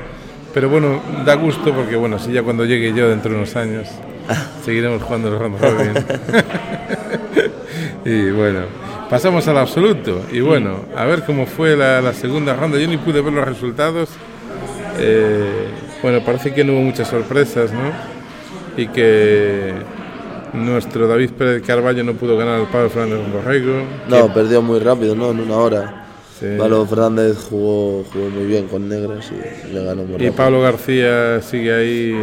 [0.54, 3.88] pero bueno, da gusto porque bueno, así ya cuando llegue yo dentro de unos años
[4.64, 5.92] seguiremos jugando el round robin.
[8.04, 8.60] y bueno,
[9.08, 12.78] pasamos al absoluto y bueno, a ver cómo fue la, la segunda ronda.
[12.78, 14.10] Yo ni pude ver los resultados.
[14.98, 15.68] Eh,
[16.02, 17.92] bueno, parece que no hubo muchas sorpresas, ¿no?
[18.76, 19.74] Y que
[20.52, 23.82] nuestro David Pérez Carballo no pudo ganar al Pablo Fernández Borrego.
[24.08, 25.30] No, perdió muy rápido, ¿no?
[25.30, 26.04] En una hora.
[26.38, 26.46] Sí.
[26.56, 30.32] Pablo Fernández jugó, jugó muy bien con negras y le ganó muy Y rápido.
[30.34, 32.14] Pablo García sigue ahí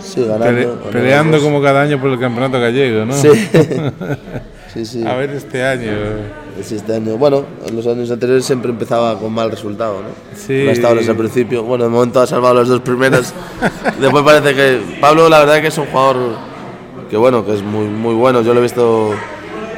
[0.00, 0.80] Sí, ganando.
[0.90, 3.14] peleando como cada año por el campeonato gallego, ¿no?
[3.14, 3.28] Sí.
[4.74, 5.06] sí, sí.
[5.06, 5.92] A ver este año.
[6.62, 7.16] Sí, este año.
[7.16, 10.08] Bueno, en los años anteriores siempre empezaba con mal resultado, ¿no?
[10.36, 10.64] Sí.
[10.64, 11.62] Las tablas al principio.
[11.62, 13.34] Bueno, de momento ha salvado las dos primeras.
[14.00, 14.80] Después parece que.
[15.00, 16.16] Pablo, la verdad, que es un jugador
[17.08, 18.42] que, bueno, que es muy, muy bueno.
[18.42, 19.12] Yo lo he visto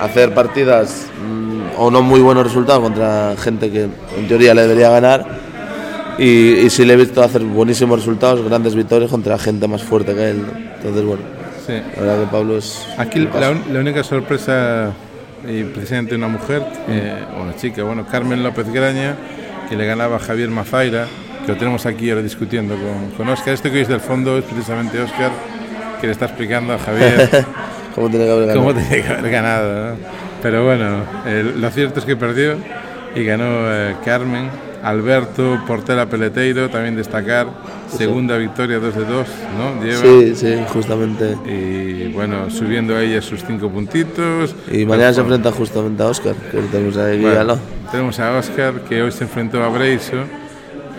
[0.01, 4.91] hacer partidas mm, o no muy buenos resultados contra gente que en teoría le debería
[4.91, 5.52] ganar.
[6.19, 6.25] Y,
[6.61, 10.31] y sí le he visto hacer buenísimos resultados, grandes victorias contra gente más fuerte que
[10.31, 10.43] él.
[10.77, 11.23] Entonces, bueno,
[11.67, 11.73] Sí.
[11.97, 12.87] la verdad que Pablo es.
[12.99, 14.91] Aquí la, un- la única sorpresa,
[15.49, 19.15] y precisamente una mujer, eh, una chica, bueno, Carmen López Graña,
[19.69, 21.07] que le ganaba a Javier Mazaira,
[21.47, 23.55] que lo tenemos aquí ahora discutiendo con, con Óscar.
[23.55, 25.31] Este que veis del fondo es precisamente Óscar,
[26.01, 27.47] que le está explicando a Javier
[27.95, 28.61] ¿Cómo tiene que haber ganado?
[28.67, 29.91] cómo tenía que haber ganado.
[29.91, 29.97] ¿no?
[30.43, 32.57] Pero bueno, eh, lo cierto es que perdió
[33.15, 34.49] y ganó eh, Carmen.
[34.83, 37.47] Alberto Portela Peleteiro, también destacar,
[37.89, 39.27] segunda victoria 2 de 2,
[39.57, 39.85] ¿no?
[39.85, 40.01] Lleva.
[40.03, 41.37] Sí, sí, justamente.
[41.47, 44.55] Y bueno, subiendo a ella sus cinco puntitos.
[44.71, 47.61] Y mañana se enfrenta justamente a Oscar, que tenemos ahí Bueno, al lado.
[47.91, 50.17] tenemos a Oscar que hoy se enfrentó a Breiso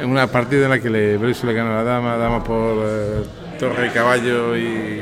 [0.01, 2.86] en una partida en la que le, Breiso le ganó a la dama, dama por
[2.86, 3.23] eh,
[3.59, 5.01] torre, caballo y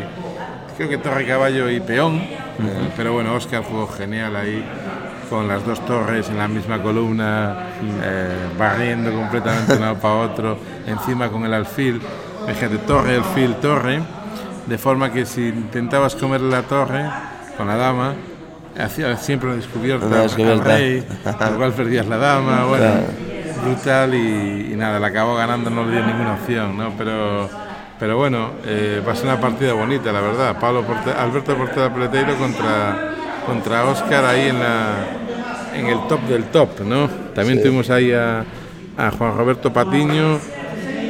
[0.75, 2.21] creo que torre, caballo y peón.
[2.97, 4.63] Pero bueno, Oscar jugó genial ahí
[5.31, 7.55] con las dos torres en la misma columna,
[8.03, 8.27] eh,
[8.59, 12.01] barriendo completamente de un lado para otro, encima con el alfil,
[12.47, 14.01] fíjate, torre, alfil, torre,
[14.67, 17.05] de forma que si intentabas comer la torre
[17.57, 18.13] con la dama,
[18.77, 21.07] hacía siempre una descubierta, Una al rey,
[21.51, 22.91] lo cual perdías la dama, bueno,
[23.63, 26.91] brutal y, y nada, la acabó ganando, no le dio ninguna opción, ¿no?
[26.97, 27.49] Pero,
[27.97, 30.57] pero bueno, eh, va a ser una partida bonita, la verdad.
[30.59, 33.13] Pablo Porte- Alberto Portela Peleteiro contra,
[33.45, 35.19] contra Oscar ahí en, la,
[35.73, 37.07] en el top del top, ¿no?
[37.33, 38.43] También tuvimos ahí a,
[38.97, 40.35] a Juan Roberto Patiño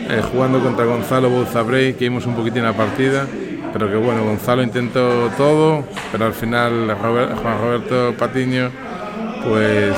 [0.09, 3.25] eh, jugando contra Gonzalo Bouzabrey, que vimos un poquitín la partida,
[3.73, 8.69] pero que bueno, Gonzalo intentó todo, pero al final Robert- Juan Roberto Patiño
[9.43, 9.95] pues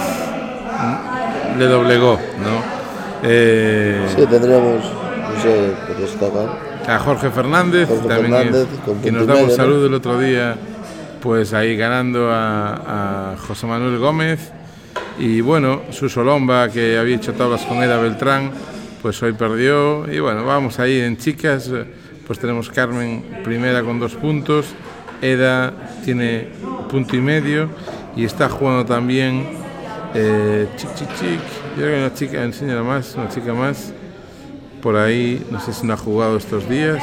[0.79, 2.83] mm, le doblegó, ¿no?
[3.23, 6.57] Eh, Sí, tendríamos, no sé, por destacar.
[6.87, 10.55] a Jorge Fernández, Jorge también Fernández, es- que nos daba un saludo el otro día,
[11.21, 14.51] pues ahí ganando a, a José Manuel Gómez.
[15.19, 18.51] Y bueno, su Solomba, que había hecho tablas con Eda Beltrán,
[19.01, 20.11] pues hoy perdió.
[20.11, 21.69] Y bueno, vamos ahí en chicas,
[22.25, 24.67] pues tenemos Carmen primera con dos puntos,
[25.21, 26.47] Eda tiene
[26.89, 27.69] punto y medio
[28.15, 29.45] y está jugando también
[30.13, 31.39] eh, Chic Chic Chic.
[31.77, 33.93] Yo creo que una chica, enseña más, una chica más
[34.81, 37.01] por ahí, no sé si no ha jugado estos días.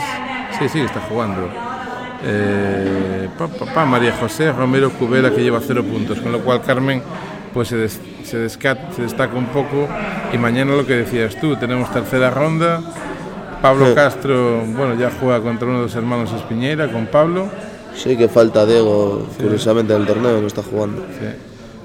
[0.59, 1.49] Sí, sí, está jugando.
[2.23, 3.29] Eh,
[3.87, 7.03] María José Romero Cubera que lleva cero puntos, con lo cual Carmen
[7.55, 9.89] pues se, des- se, desca- se destaca un poco
[10.33, 12.81] y mañana lo que decías tú, tenemos tercera ronda.
[13.63, 13.95] Pablo Sí.
[13.95, 17.49] Castro, bueno, ya juega contra uno de los hermanos Espiñeira, con Pablo.
[17.95, 21.03] Sí que falta Diego, curiosamente, en el torneo, no está jugando.
[21.21, 21.27] Sí.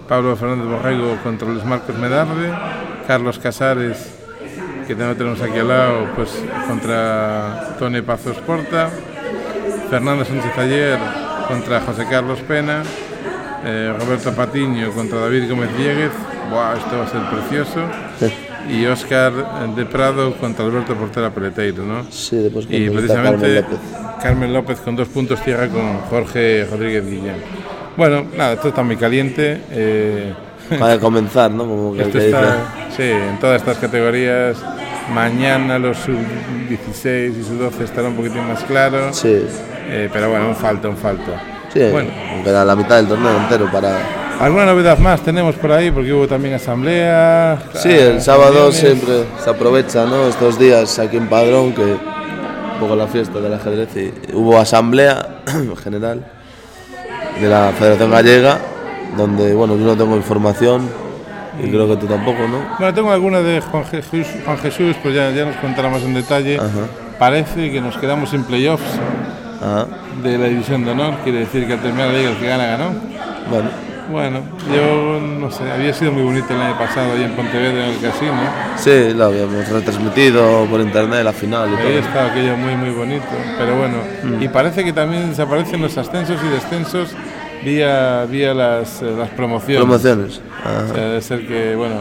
[0.07, 2.53] Pablo Fernández Borrego contra Luis Marcos Medarde,
[3.07, 4.11] Carlos Casares,
[4.87, 6.29] que también tenemos aquí al lado, pues
[6.67, 8.89] contra Tony Pazos Porta,
[9.89, 10.99] Fernando Sánchez Ayer
[11.47, 12.83] contra José Carlos Pena,
[13.65, 16.11] eh, Roberto Patiño contra David Gómez Dieguez,
[16.51, 17.81] Buah, esto va a ser precioso,
[18.69, 19.33] y Óscar
[19.75, 22.05] de Prado contra Alberto Portera Peleteiro, ¿no?
[22.11, 23.79] Sí, después Y está Carmen precisamente López.
[24.21, 27.35] Carmen López con dos puntos cierra con Jorge Rodríguez Guillén.
[27.97, 29.61] Bueno, nada, esto está muy caliente.
[29.71, 30.33] eh,
[30.79, 31.63] Para comenzar, ¿no?
[31.65, 32.57] Como que esto está,
[32.95, 34.57] sí, en todas estas categorías.
[35.13, 39.13] Mañana los sub-16 y sub-12 estará un poquitín más claro.
[39.13, 39.43] Sí,
[39.89, 41.39] eh, pero bueno, un falta, un falta.
[41.75, 42.09] Sí, Bueno,
[42.43, 43.97] queda la mitad del torneo entero para.
[44.39, 45.91] ¿alguna novedad más tenemos por ahí?
[45.91, 47.57] Porque hubo también asamblea.
[47.73, 48.75] Sí, el sábado reuniones.
[48.75, 50.27] siempre se aprovecha, ¿no?
[50.27, 55.41] Estos días aquí en Padrón, que un poco la fiesta del ajedrez, y hubo asamblea
[55.83, 56.25] general
[57.39, 58.59] de la Federación Gallega,
[59.17, 60.89] donde, bueno, yo no tengo información
[61.61, 62.75] y creo que tú tampoco, ¿no?
[62.77, 66.13] Bueno, tengo alguna de Juan Jesús, Juan Jesús pues ya, ya nos contará más en
[66.13, 66.59] detalle.
[67.17, 68.83] Parece que nos quedamos sin playoffs
[69.61, 69.87] Ajá.
[70.31, 72.65] De la división de honor, quiere decir que al terminar la liga el que gana
[72.65, 72.91] ganó.
[73.49, 73.69] Bueno,
[74.11, 74.39] Bueno,
[74.71, 77.99] yo no sé, había sido muy bonito el año pasado ahí en Pontevedra en el
[78.01, 78.33] casino.
[78.77, 81.99] sí, lo habíamos retransmitido por internet la final y Ahí todo.
[82.07, 83.25] estaba aquello muy muy bonito,
[83.57, 83.97] pero bueno,
[84.39, 87.15] y parece que también desaparecen los ascensos y descensos
[87.63, 89.83] vía, vía las, eh, las promociones.
[89.83, 90.39] Promociones.
[90.63, 90.93] O Ajá.
[90.93, 91.95] sea, debe ser que, bueno,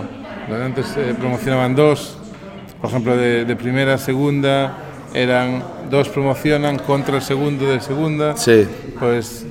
[0.62, 2.18] antes eh, promocionaban dos,
[2.82, 4.74] por ejemplo, de, de primera segunda,
[5.14, 8.36] eran dos promocionan contra el segundo de segunda.
[8.36, 8.66] Sí,
[8.98, 9.46] Pues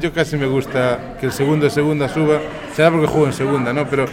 [0.00, 2.38] yo casi me gusta que el segundo de segunda suba,
[2.74, 3.86] será porque juego en segunda, ¿no?
[3.88, 4.06] Pero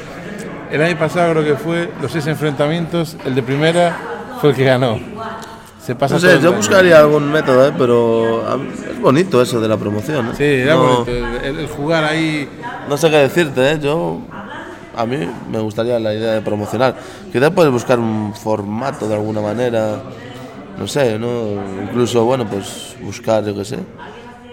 [0.71, 3.95] el año pasado creo que fue los seis enfrentamientos, el de primera
[4.41, 4.99] fue el que ganó.
[5.85, 7.73] se pasa No sé, yo buscaría algún método, ¿eh?
[7.77, 10.27] pero a mí- es bonito eso de la promoción.
[10.27, 10.31] ¿eh?
[10.37, 12.47] Sí, era no, bonito, el, el jugar ahí.
[12.89, 13.79] no sé qué decirte, ¿eh?
[13.81, 14.21] yo
[14.95, 15.17] a mí
[15.51, 16.95] me gustaría la idea de promocionar.
[17.31, 19.97] Quizás puedes buscar un formato de alguna manera,
[20.77, 21.27] no sé, ¿no?
[21.83, 23.79] incluso bueno, pues buscar, yo qué sé,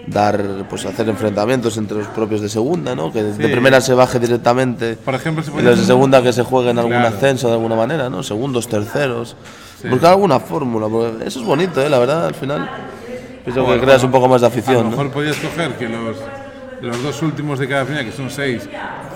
[0.07, 3.11] dar, pues hacer enfrentamientos entre los propios de segunda, ¿no?
[3.11, 6.43] Que de primera se baje directamente Por ejemplo, se y los de segunda que se
[6.43, 7.07] jueguen algún Claro.
[7.15, 8.23] ascenso de alguna manera, ¿no?
[8.23, 9.35] Segundos, terceros.
[9.81, 9.87] Sí.
[9.89, 11.89] Buscar alguna fórmula, porque eso es bonito, ¿eh?
[11.89, 12.69] La verdad, al final.
[13.43, 14.89] Pienso que creas mejor- un poco más de A lo afición, ¿no?
[14.91, 16.17] mejor podías coger que los,
[16.81, 18.67] los dos últimos de cada final, que son seis,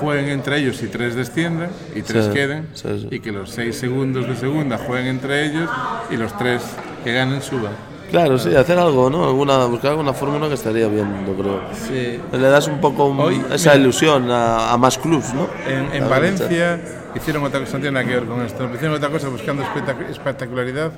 [0.02, 2.68] jueguen entre ellos y tres desciendan y tres Sí, queden.
[3.12, 5.70] Y que los seis segundos de segunda jueguen entre ellos
[6.10, 6.64] y los tres
[7.06, 7.72] que ganen suban.
[8.12, 9.26] Claro, sí, hacer algo, ¿no?
[9.26, 11.62] Alguna, buscar alguna fórmula que estaría bien, yo creo.
[11.88, 12.20] Sí.
[12.32, 13.82] Le das un poco Hoy, esa mira.
[13.82, 15.48] ilusión a, a más clubs, ¿no?
[15.68, 16.80] En, Valencia
[17.16, 20.10] hicieron otra cosa, no tiene nada que ver con esto, hicieron otra cosa buscando espectac-
[20.10, 20.92] espectacularidad,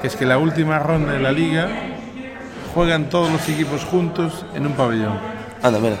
[0.00, 1.68] que es que la última ronda de la liga
[2.74, 5.18] juegan todos los equipos juntos en un pabellón.
[5.62, 5.96] Anda, mira.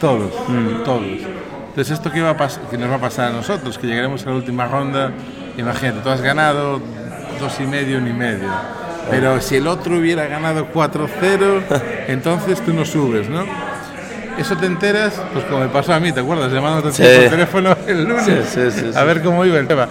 [0.00, 0.30] Todos,
[0.84, 1.02] todos.
[1.04, 3.78] Entonces, ¿esto qué, va a pas- qué nos va a pasar a nosotros?
[3.78, 5.12] Que llegaremos a la última ronda,
[5.56, 6.80] imagínate, tú has ganado
[7.40, 8.48] dos y medio ni medio.
[9.10, 11.62] Pero si el otro hubiera ganado 4-0,
[12.08, 13.44] entonces tú no subes, ¿no?
[14.38, 16.52] Eso te enteras, pues como me pasó a mí, ¿te acuerdas?
[16.52, 17.02] Llamándote Sí.
[17.20, 19.88] por teléfono el lunes Sí, sí, sí, a ver cómo iba el tema.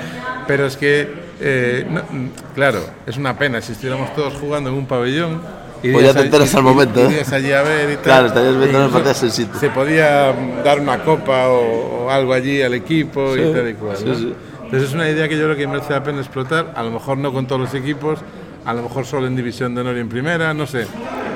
[0.47, 1.07] Pero es que,
[1.39, 5.41] eh, no- mm, claro, es una pena si estuviéramos todos jugando en un pabellón.
[5.81, 7.05] Pues ya te enteras al momento, ¿eh?
[7.09, 8.03] Irías allí a ver y tal.
[8.03, 9.59] Claro, estarías viendo las partidas en sitio.
[9.59, 10.33] Se podía
[10.63, 13.97] dar una copa o, o algo allí al equipo y tal y cual.
[13.97, 14.48] sí, ¿no?
[14.69, 16.73] Entonces es una idea que yo creo que merece la pena explotar.
[16.75, 18.19] A lo mejor no con todos los equipos,
[18.65, 20.85] a lo mejor solo en División de Honor y en Primera, no sé.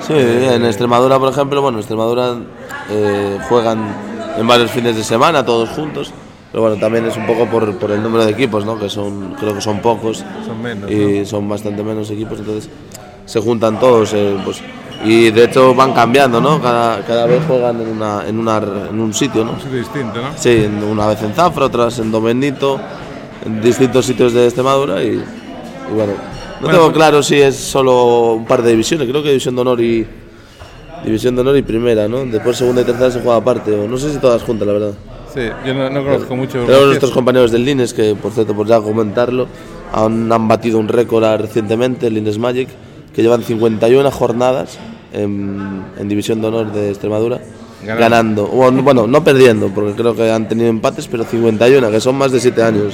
[0.01, 2.35] Sí, en Extremadura, por ejemplo, bueno, en Extremadura
[2.91, 3.91] eh, juegan
[4.37, 6.13] en varios fines de semana todos juntos.
[6.51, 8.77] Pero bueno, también es un poco por, por el número de equipos, ¿no?
[8.77, 10.23] Que son, creo que son pocos.
[10.45, 10.87] Son menos.
[10.91, 10.95] ¿no?
[10.95, 12.69] y son bastante menos equipos, entonces
[13.25, 14.13] se juntan todos.
[14.13, 14.61] eh, pues,
[15.03, 16.61] y de hecho van cambiando, ¿no?
[16.61, 19.51] Cada, cada vez juegan en, una, en, una, en un sitio, ¿no?
[19.53, 20.29] Un sitio distinto, ¿no?
[20.37, 22.79] Sí, una vez en Zafra, otras en Don Benito,
[23.45, 27.55] en distintos sitios de Extremadura y, y bueno, no Bueno, tengo pues- claro si es
[27.55, 30.05] solo un par de divisiones, creo que División de Honor y
[31.05, 32.25] División de Honor y Primera, ¿no?
[32.25, 34.91] Después Segunda y Tercera se juega aparte, o no sé si todas juntas, la verdad.
[35.33, 36.63] Sí, yo no, no conozco mucho.
[36.65, 39.47] Tenemos nuestros compañeros del Lines, que por cierto, por ya comentarlo,
[39.91, 42.69] han, han batido un récord recientemente, el Lines Magic,
[43.13, 44.77] que llevan 51 jornadas
[45.11, 47.39] en, en División de Honor de Extremadura,
[47.83, 48.47] Ganando.
[48.47, 48.81] ganando.
[48.83, 52.39] Bueno, no perdiendo, porque creo que han tenido empates, pero 51, que son más de
[52.39, 52.93] 7 años.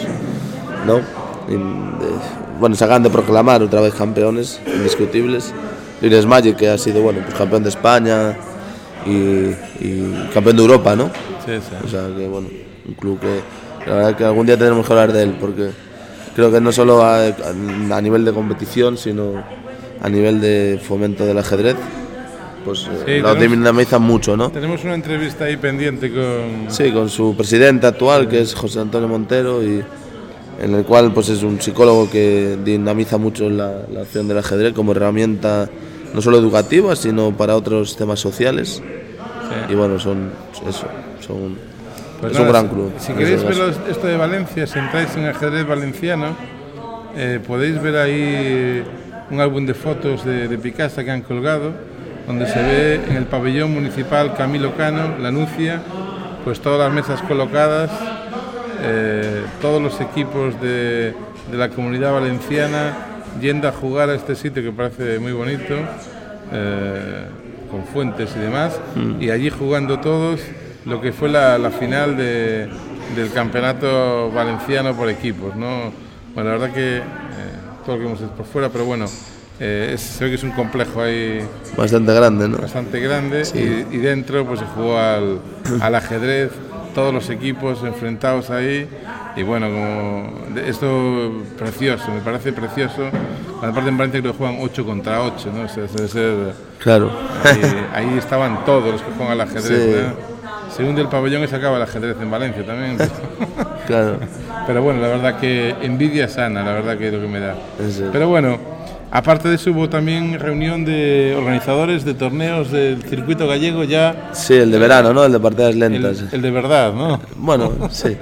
[0.90, 1.00] ¿No?
[1.48, 5.54] Y, de- bueno, se acaban de proclamar otra vez campeones indiscutibles.
[6.02, 8.38] Lines Magic, que ha sido bueno, pues campeón de España
[9.06, 11.06] y, y campeón de Europa, ¿no?
[11.46, 11.76] Sí, sí.
[11.84, 12.48] O sea que bueno,
[12.88, 13.42] un club que
[13.90, 15.70] la verdad que algún día tenemos que hablar de él porque
[16.36, 19.44] creo que no solo a, a nivel de competición, sino
[20.02, 21.76] a nivel de fomento del ajedrez,
[22.64, 24.50] pues eh, Sí, lo tenemos- dinamizan mucho, ¿no?
[24.52, 26.70] Tenemos una entrevista ahí pendiente con.
[26.72, 29.84] Sí, con su presidente actual, que es José Antonio Montero, y
[30.62, 34.74] en el cual pues es un psicólogo que dinamiza mucho la, la acción del ajedrez
[34.74, 35.70] como herramienta
[36.14, 38.82] no solo educativa, sino para otros temas sociales.
[39.70, 40.32] Y bueno, son
[40.68, 40.88] eso,
[41.20, 41.58] son
[42.20, 42.94] Pues es un nada, gran club.
[42.98, 46.36] Si en queréis ver esto de Valencia, si entráis en ajedrez valenciano,
[47.16, 48.84] eh, podéis ver ahí
[49.30, 51.72] un álbum de fotos de, de Picasso que han colgado,
[52.28, 55.82] donde se ve en el pabellón municipal Camilo Cano, la Nucia,
[56.44, 57.92] pues todas las mesas colocadas,
[58.82, 61.14] eh, todos los equipos de,
[61.52, 62.94] de la comunidad valenciana
[63.42, 65.76] yendo a jugar a este sitio que parece muy bonito,
[66.52, 67.26] eh,
[67.70, 68.80] con fuentes y demás,
[69.20, 70.40] y allí jugando todos
[70.86, 72.68] lo que fue la, la final de-
[73.16, 75.56] del campeonato valenciano por equipos.
[75.56, 75.92] ¿no?
[76.34, 77.02] Bueno, la verdad que eh,
[77.86, 79.06] todo lo que hemos hecho por fuera, pero bueno,
[79.60, 81.42] eh, es- se ve que es un complejo ahí
[81.78, 82.58] Bastante grande, ¿no?
[82.58, 85.40] bastante grande y, y dentro pues se jugó al,
[85.82, 86.52] al ajedrez,
[86.94, 88.88] todos los equipos enfrentados ahí
[89.36, 90.34] y bueno, como
[90.66, 93.10] esto precioso, me parece precioso.
[93.62, 95.64] Aparte en Valencia creo que juegan 8 contra 8, ¿no?
[95.64, 97.12] O sea, debe ser, Claro.
[97.44, 99.66] ahí, ahí estaban todos los que juegan al ajedrez.
[99.66, 100.02] Sí.
[100.08, 100.74] ¿no?
[100.74, 102.98] Se hunde el pabellón se acaba el ajedrez en Valencia también.
[103.88, 104.18] claro.
[104.68, 107.56] Pero bueno, la verdad que envidia sana, la verdad que es lo que me da.
[107.80, 108.10] Eso.
[108.12, 108.58] Pero bueno,
[109.12, 114.54] aparte de eso hubo también reunión de organizadores de torneos del circuito gallego ya, Sí,
[114.54, 115.24] el de verano, ¿no?
[115.24, 116.24] El de partidas el, lentas.
[116.32, 117.20] el de verdad, ¿no?
[117.36, 118.18] Bueno, sí.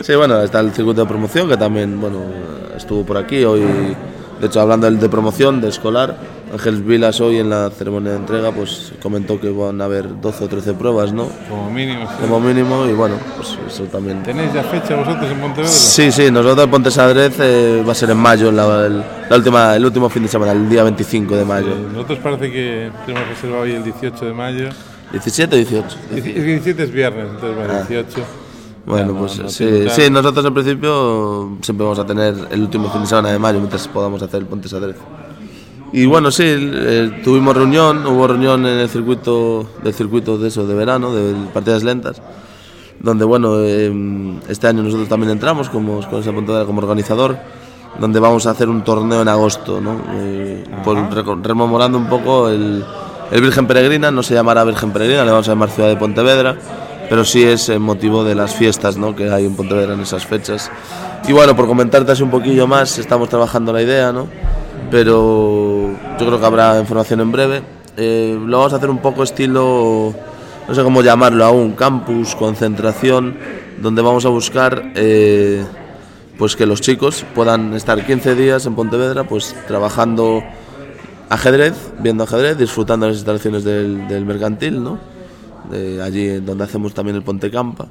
[0.00, 2.20] Sí, bueno, está el circuito de promoción que también, bueno,
[2.76, 3.62] estuvo por aquí hoy.
[4.40, 6.16] De hecho, hablando de promoción, de escolar,
[6.52, 10.44] Ángel Vilas hoy en la ceremonia de entrega pues comentó que van a haber 12
[10.44, 11.28] o 13 pruebas, ¿no?
[11.48, 12.02] Como mínimo.
[12.08, 12.14] sí.
[12.20, 14.22] Como mínimo y bueno, pues eso también.
[14.22, 15.72] ¿Tenéis ya fecha vosotros en Pontevedra?
[15.72, 19.36] Sí, sí, nosotros en Ponte Sadrez eh, va a ser en mayo, la, el, la
[19.36, 21.68] última, el último fin de semana, el día 25 de mayo.
[21.72, 24.68] Eh, Nosotros parece que tenemos reservado hoy el 18 de mayo.
[25.10, 25.96] 17 o 18.
[26.14, 27.86] El 17 es viernes, entonces bueno, Ah.
[27.88, 28.22] 18.
[28.88, 32.90] Bueno, no, pues no sí, sí, nosotros en principio siempre vamos a tener el último
[32.90, 34.96] fin de semana de mayo mientras podamos hacer el Ponte Sadrez.
[35.92, 40.66] Y bueno, sí, eh, tuvimos reunión, hubo reunión en el circuito del circuito de eso
[40.66, 42.20] de verano, de partidas lentas,
[43.00, 43.92] donde bueno, eh,
[44.48, 47.38] este año nosotros también entramos como con esa Pontevedra como organizador,
[47.98, 50.00] donde vamos a hacer un torneo en agosto, ¿no?
[50.14, 52.84] Eh, reco- rememorando un poco el,
[53.30, 56.56] el Virgen Peregrina, no se llamará Virgen Peregrina, le vamos a llamar Ciudad de Pontevedra,
[57.08, 59.16] pero sí es en motivo de las fiestas ¿no?
[59.16, 60.70] que hay en Pontevedra en esas fechas.
[61.26, 64.28] Y bueno, por comentarte así un poquillo más, estamos trabajando la idea, ¿no?
[64.90, 67.62] pero yo creo que habrá información en breve.
[67.96, 70.14] Eh, lo vamos a hacer un poco estilo,
[70.68, 73.36] no sé cómo llamarlo aún, campus, concentración,
[73.80, 75.64] donde vamos a buscar eh,
[76.38, 80.42] pues que los chicos puedan estar 15 días en Pontevedra pues trabajando
[81.28, 85.17] ajedrez, viendo ajedrez, disfrutando las instalaciones del, del mercantil, ¿no?
[85.70, 87.86] De allí donde hacemos también el Ponte Campa.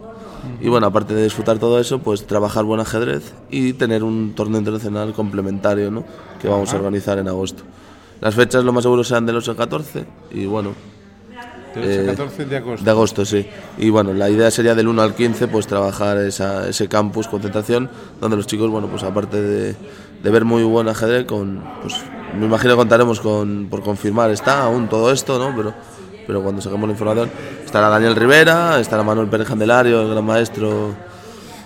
[0.61, 4.59] Y bueno, aparte de disfrutar todo eso, pues trabajar buen ajedrez y tener un torneo
[4.59, 6.03] internacional complementario, ¿no?
[6.41, 7.63] Que vamos a organizar en agosto.
[8.21, 10.71] Las fechas lo más seguro serán del 8 al 14 y bueno,
[11.75, 12.85] Del 8 al 14 de agosto.
[12.85, 13.45] de agosto, sí.
[13.77, 17.89] Y bueno, la idea sería del 1 al 15, pues trabajar esa, ese campus, concentración,
[18.19, 19.75] donde los chicos, bueno, pues aparte de,
[20.23, 21.95] de ver muy buen ajedrez, con, pues
[22.39, 25.55] me imagino que contaremos con, por confirmar, está aún todo esto, ¿no?
[25.55, 25.73] Pero,
[26.27, 27.29] pero cuando saquemos la información,
[27.65, 30.93] estará Daniel Rivera, estará Manuel Pérez Candelario, el gran maestro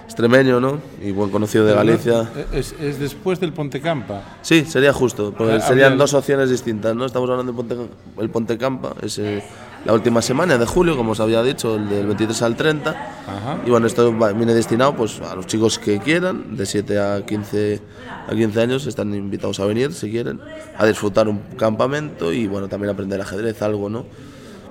[0.06, 0.78] extremeño, ¿no?
[1.02, 2.30] Y buen conocido de Galicia.
[2.52, 4.22] Es, es después del Pontecampa.
[4.42, 7.06] Sí, sería justo, porque Habría serían el- dos opciones distintas, ¿no?
[7.06, 7.90] Estamos hablando del Ponte,
[8.22, 9.42] el Ponte Campa, es eh,
[9.86, 12.90] la última semana de julio, como os había dicho, el del 23 al 30.
[12.92, 13.58] Ajá.
[13.66, 17.80] Y bueno, esto viene destinado pues, a los chicos que quieran, de 7 a 15,
[18.28, 20.42] a 15 años, están invitados a venir, si quieren,
[20.78, 24.06] a disfrutar un campamento y bueno, también aprender ajedrez, algo, ¿no?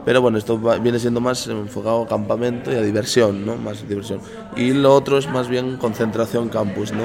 [0.05, 3.57] Pero bueno, esto viene siendo más enfocado a campamento y a diversión, ¿no?
[3.57, 4.21] Más diversión.
[4.57, 7.05] Y lo otro es más bien concentración campus, ¿no?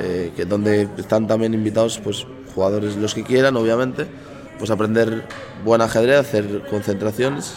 [0.00, 4.06] Eh, que donde están también invitados pues jugadores los que quieran, obviamente,
[4.58, 5.24] pues aprender
[5.64, 7.54] buen ajedrez, hacer concentraciones,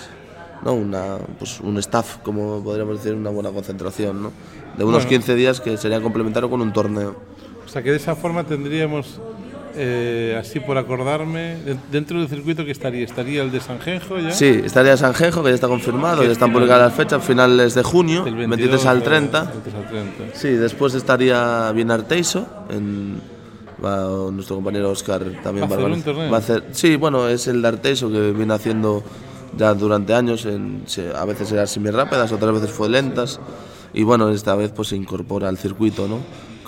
[0.63, 0.73] ¿no?
[0.73, 4.31] Una, pues un staff, como podríamos decir, una buena concentración, ¿no?
[4.77, 5.09] De unos Bueno.
[5.09, 7.15] 15 días que sería complementario con un torneo.
[7.65, 9.19] O sea que de esa forma tendríamos,
[9.77, 14.31] eh, así por acordarme, de- dentro del circuito que estaría, estaría el de Sanjenjo ya.
[14.31, 18.23] Sí, estaría Sanjenjo, que ya está confirmado, ya están publicadas las fechas, finales de junio,
[18.23, 19.43] del 23 al eh, 30.
[19.43, 20.37] 23 al 30.
[20.37, 23.19] Sí, después estaría bien Arteiso, en,
[23.83, 26.31] va nuestro compañero Oscar también ¿Va a un torneo?
[26.31, 29.03] va a hacer- sí, bueno, es el de Arteiso que viene haciendo
[29.57, 30.83] ya durante años, en,
[31.15, 33.39] a veces eran semirápidas, otras veces fue lentas,
[33.93, 36.19] y bueno, esta vez pues se incorpora al circuito, ¿no?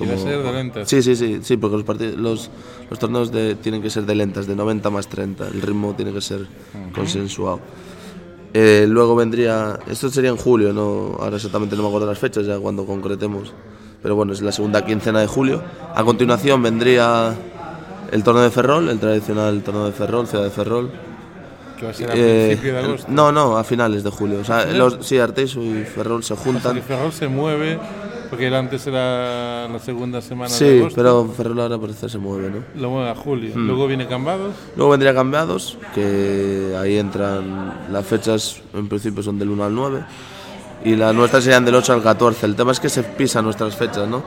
[0.06, 0.90] A ser de lentas.
[0.90, 2.50] Sí, sí, sí, sí, porque los, partidos, los,
[2.90, 6.14] los torneos de, tienen que ser de lentas, de 90 más 30, el ritmo tiene
[6.14, 6.48] que ser
[6.94, 7.60] consensuado.
[8.54, 12.46] Eh, luego vendría, esto sería en julio, no, ahora exactamente no me acuerdo las fechas,
[12.46, 13.54] ya cuando concretemos,
[14.02, 15.62] pero bueno, es la segunda quincena de julio.
[15.94, 17.36] A continuación vendría
[18.12, 20.90] el torneo de Ferrol, el tradicional torneo de Ferrol, ciudad de Ferrol.
[21.78, 23.08] Que va a ser a Eh, principio de agosto.
[23.12, 24.40] no, no, a finales de julio.
[24.40, 26.82] O sea, los, sí, Arteiso y Ferrol se O sea, juntan.
[26.82, 27.78] Ferrol se mueve,
[28.30, 30.96] porque él antes era la segunda semana de Sí, agosto.
[30.96, 32.82] pero Ferrol ahora parece se mueve, ¿no?
[32.82, 33.52] Lo mueve a julio.
[33.56, 33.68] Hmm.
[33.68, 34.54] Luego viene Cambados.
[34.76, 40.04] Luego vendría cambiados, que ahí entran, las fechas en principio son del 1 al 9
[40.86, 42.46] y las nuestras serían del 8 al 14.
[42.46, 44.24] El tema es que se pisan nuestras fechas, ¿no?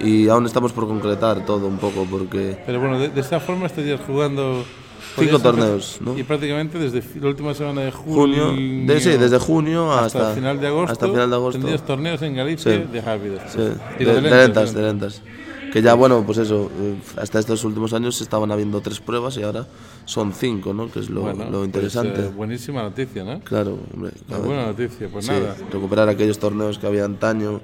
[0.00, 3.66] Y aún estamos por concretar todo un poco porque Pero bueno, de, de esta forma
[3.66, 4.64] estarías jugando.
[5.18, 6.16] Cinco torneos, ¿no?
[6.18, 8.48] Y prácticamente desde la última semana de junio.
[8.50, 10.92] junio, de, sí, desde junio hasta, hasta, final de agosto.
[10.92, 11.58] hasta final de agosto.
[11.58, 12.84] Tendrías torneos en Galicia Sí.
[12.92, 13.40] de rápidos.
[13.48, 13.58] Sí,
[13.98, 15.22] Digo, de, de lentas, de lentas.
[15.72, 19.42] Que ya, bueno, pues eso, eh, hasta estos últimos años estaban habiendo tres pruebas y
[19.42, 19.66] ahora
[20.06, 20.90] son cinco, ¿no?
[20.90, 22.20] Que es lo, Bueno, lo pues, interesante.
[22.22, 23.40] eh, buenísima noticia, ¿no?
[23.40, 24.12] Claro, hombre.
[24.28, 25.54] buena noticia, pues Sí, nada.
[25.70, 27.60] recuperar aquellos torneos que había antaño,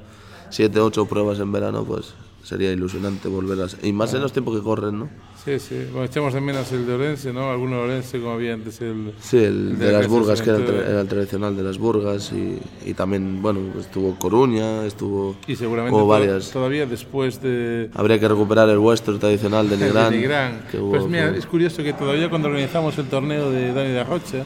[0.50, 2.12] siete, ocho pruebas en verano, pues
[2.44, 3.76] sería ilusionante volverlas.
[3.82, 5.08] Y más en los tiempos que corren, ¿no?
[5.44, 5.76] Sí, sí.
[5.90, 7.50] Bueno, echamos de menos el de Orense, ¿no?
[7.50, 9.12] Alguno de Orense, como había antes el.
[9.20, 11.76] Sí, el El de de las Burgas, que era el, tra- el tradicional de las
[11.78, 15.36] Burgas, y, y también, bueno, estuvo Coruña, estuvo...
[15.46, 16.50] Y seguramente hubo varias.
[16.50, 17.90] todavía después de.
[17.94, 20.10] Habría que recuperar el vuestro tradicional de Negrán.
[20.12, 20.64] de Nigrán.
[20.70, 23.90] que hubo- Pues mira, hubo- es curioso que todavía cuando organizamos el torneo de Dani
[23.90, 24.44] de Rocha,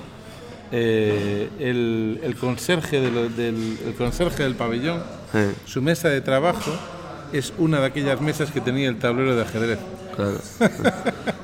[0.73, 5.01] eh, el, el conserje del, del, el conserje del pabellón,
[5.35, 6.71] Eh, su mesa de trabajo
[7.33, 9.79] es una de aquellas mesas que tenía el tablero de ajedrez.
[10.17, 10.39] claro.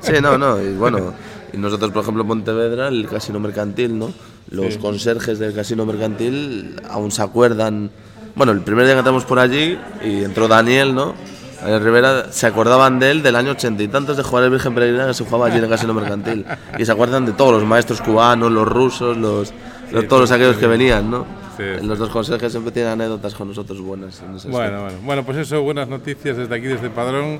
[0.01, 1.13] sí, no, no, y bueno,
[1.53, 4.11] Y nosotros, por ejemplo, en Pontevedra, el casino mercantil, ¿no?
[4.49, 7.89] Los conserjes del casino mercantil aún se acuerdan.
[8.35, 11.13] Bueno, el primer día que entramos por allí y entró Daniel, ¿no?
[11.61, 14.75] Daniel Rivera, se acordaban de él del año ochenta y tantos de jugar el Virgen
[14.75, 16.45] Peregrina que se jugaba allí en el casino mercantil.
[16.77, 19.53] Y se acuerdan de todos los maestros cubanos, los rusos, los,
[19.91, 21.25] los- todos los aquellos que venían, ¿no?
[21.57, 21.85] Sí.
[21.85, 24.21] Los dos conserjes siempre tienen anécdotas con nosotros buenas.
[24.21, 27.39] en ese Bueno, bueno, bueno, pues eso, buenas noticias desde aquí, desde Padrón.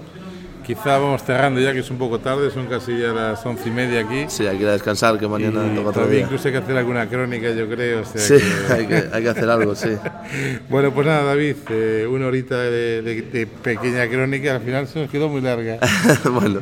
[0.65, 3.71] Quizá vamos cerrando ya, que es un poco tarde, son casi ya las once y
[3.71, 4.25] media aquí.
[4.29, 6.21] Sí, hay que ir a descansar, que mañana Y toca otro día.
[6.21, 8.01] incluso hay que hacer alguna crónica, yo creo.
[8.01, 9.89] o sea Sí, que- hay que, hay que hacer algo, sí.
[10.69, 15.01] Bueno, pues nada, David, eh, una horita de, de- de pequeña crónica, al final se
[15.01, 15.77] nos quedó muy larga.
[16.31, 16.61] bueno,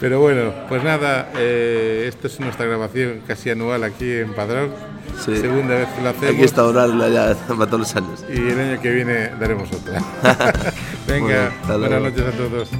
[0.00, 4.70] Pero bueno, pues nada, eh, esta es nuestra grabación casi anual aquí en Padrón.
[5.24, 5.36] Sí.
[5.36, 6.34] Segunda vez que hay hacemos.
[6.36, 8.24] que instaurarla ya para todos los años.
[8.28, 10.00] Y el año que viene daremos otra.
[11.06, 12.70] Bueno, Venga, hasta buenas noches a todos.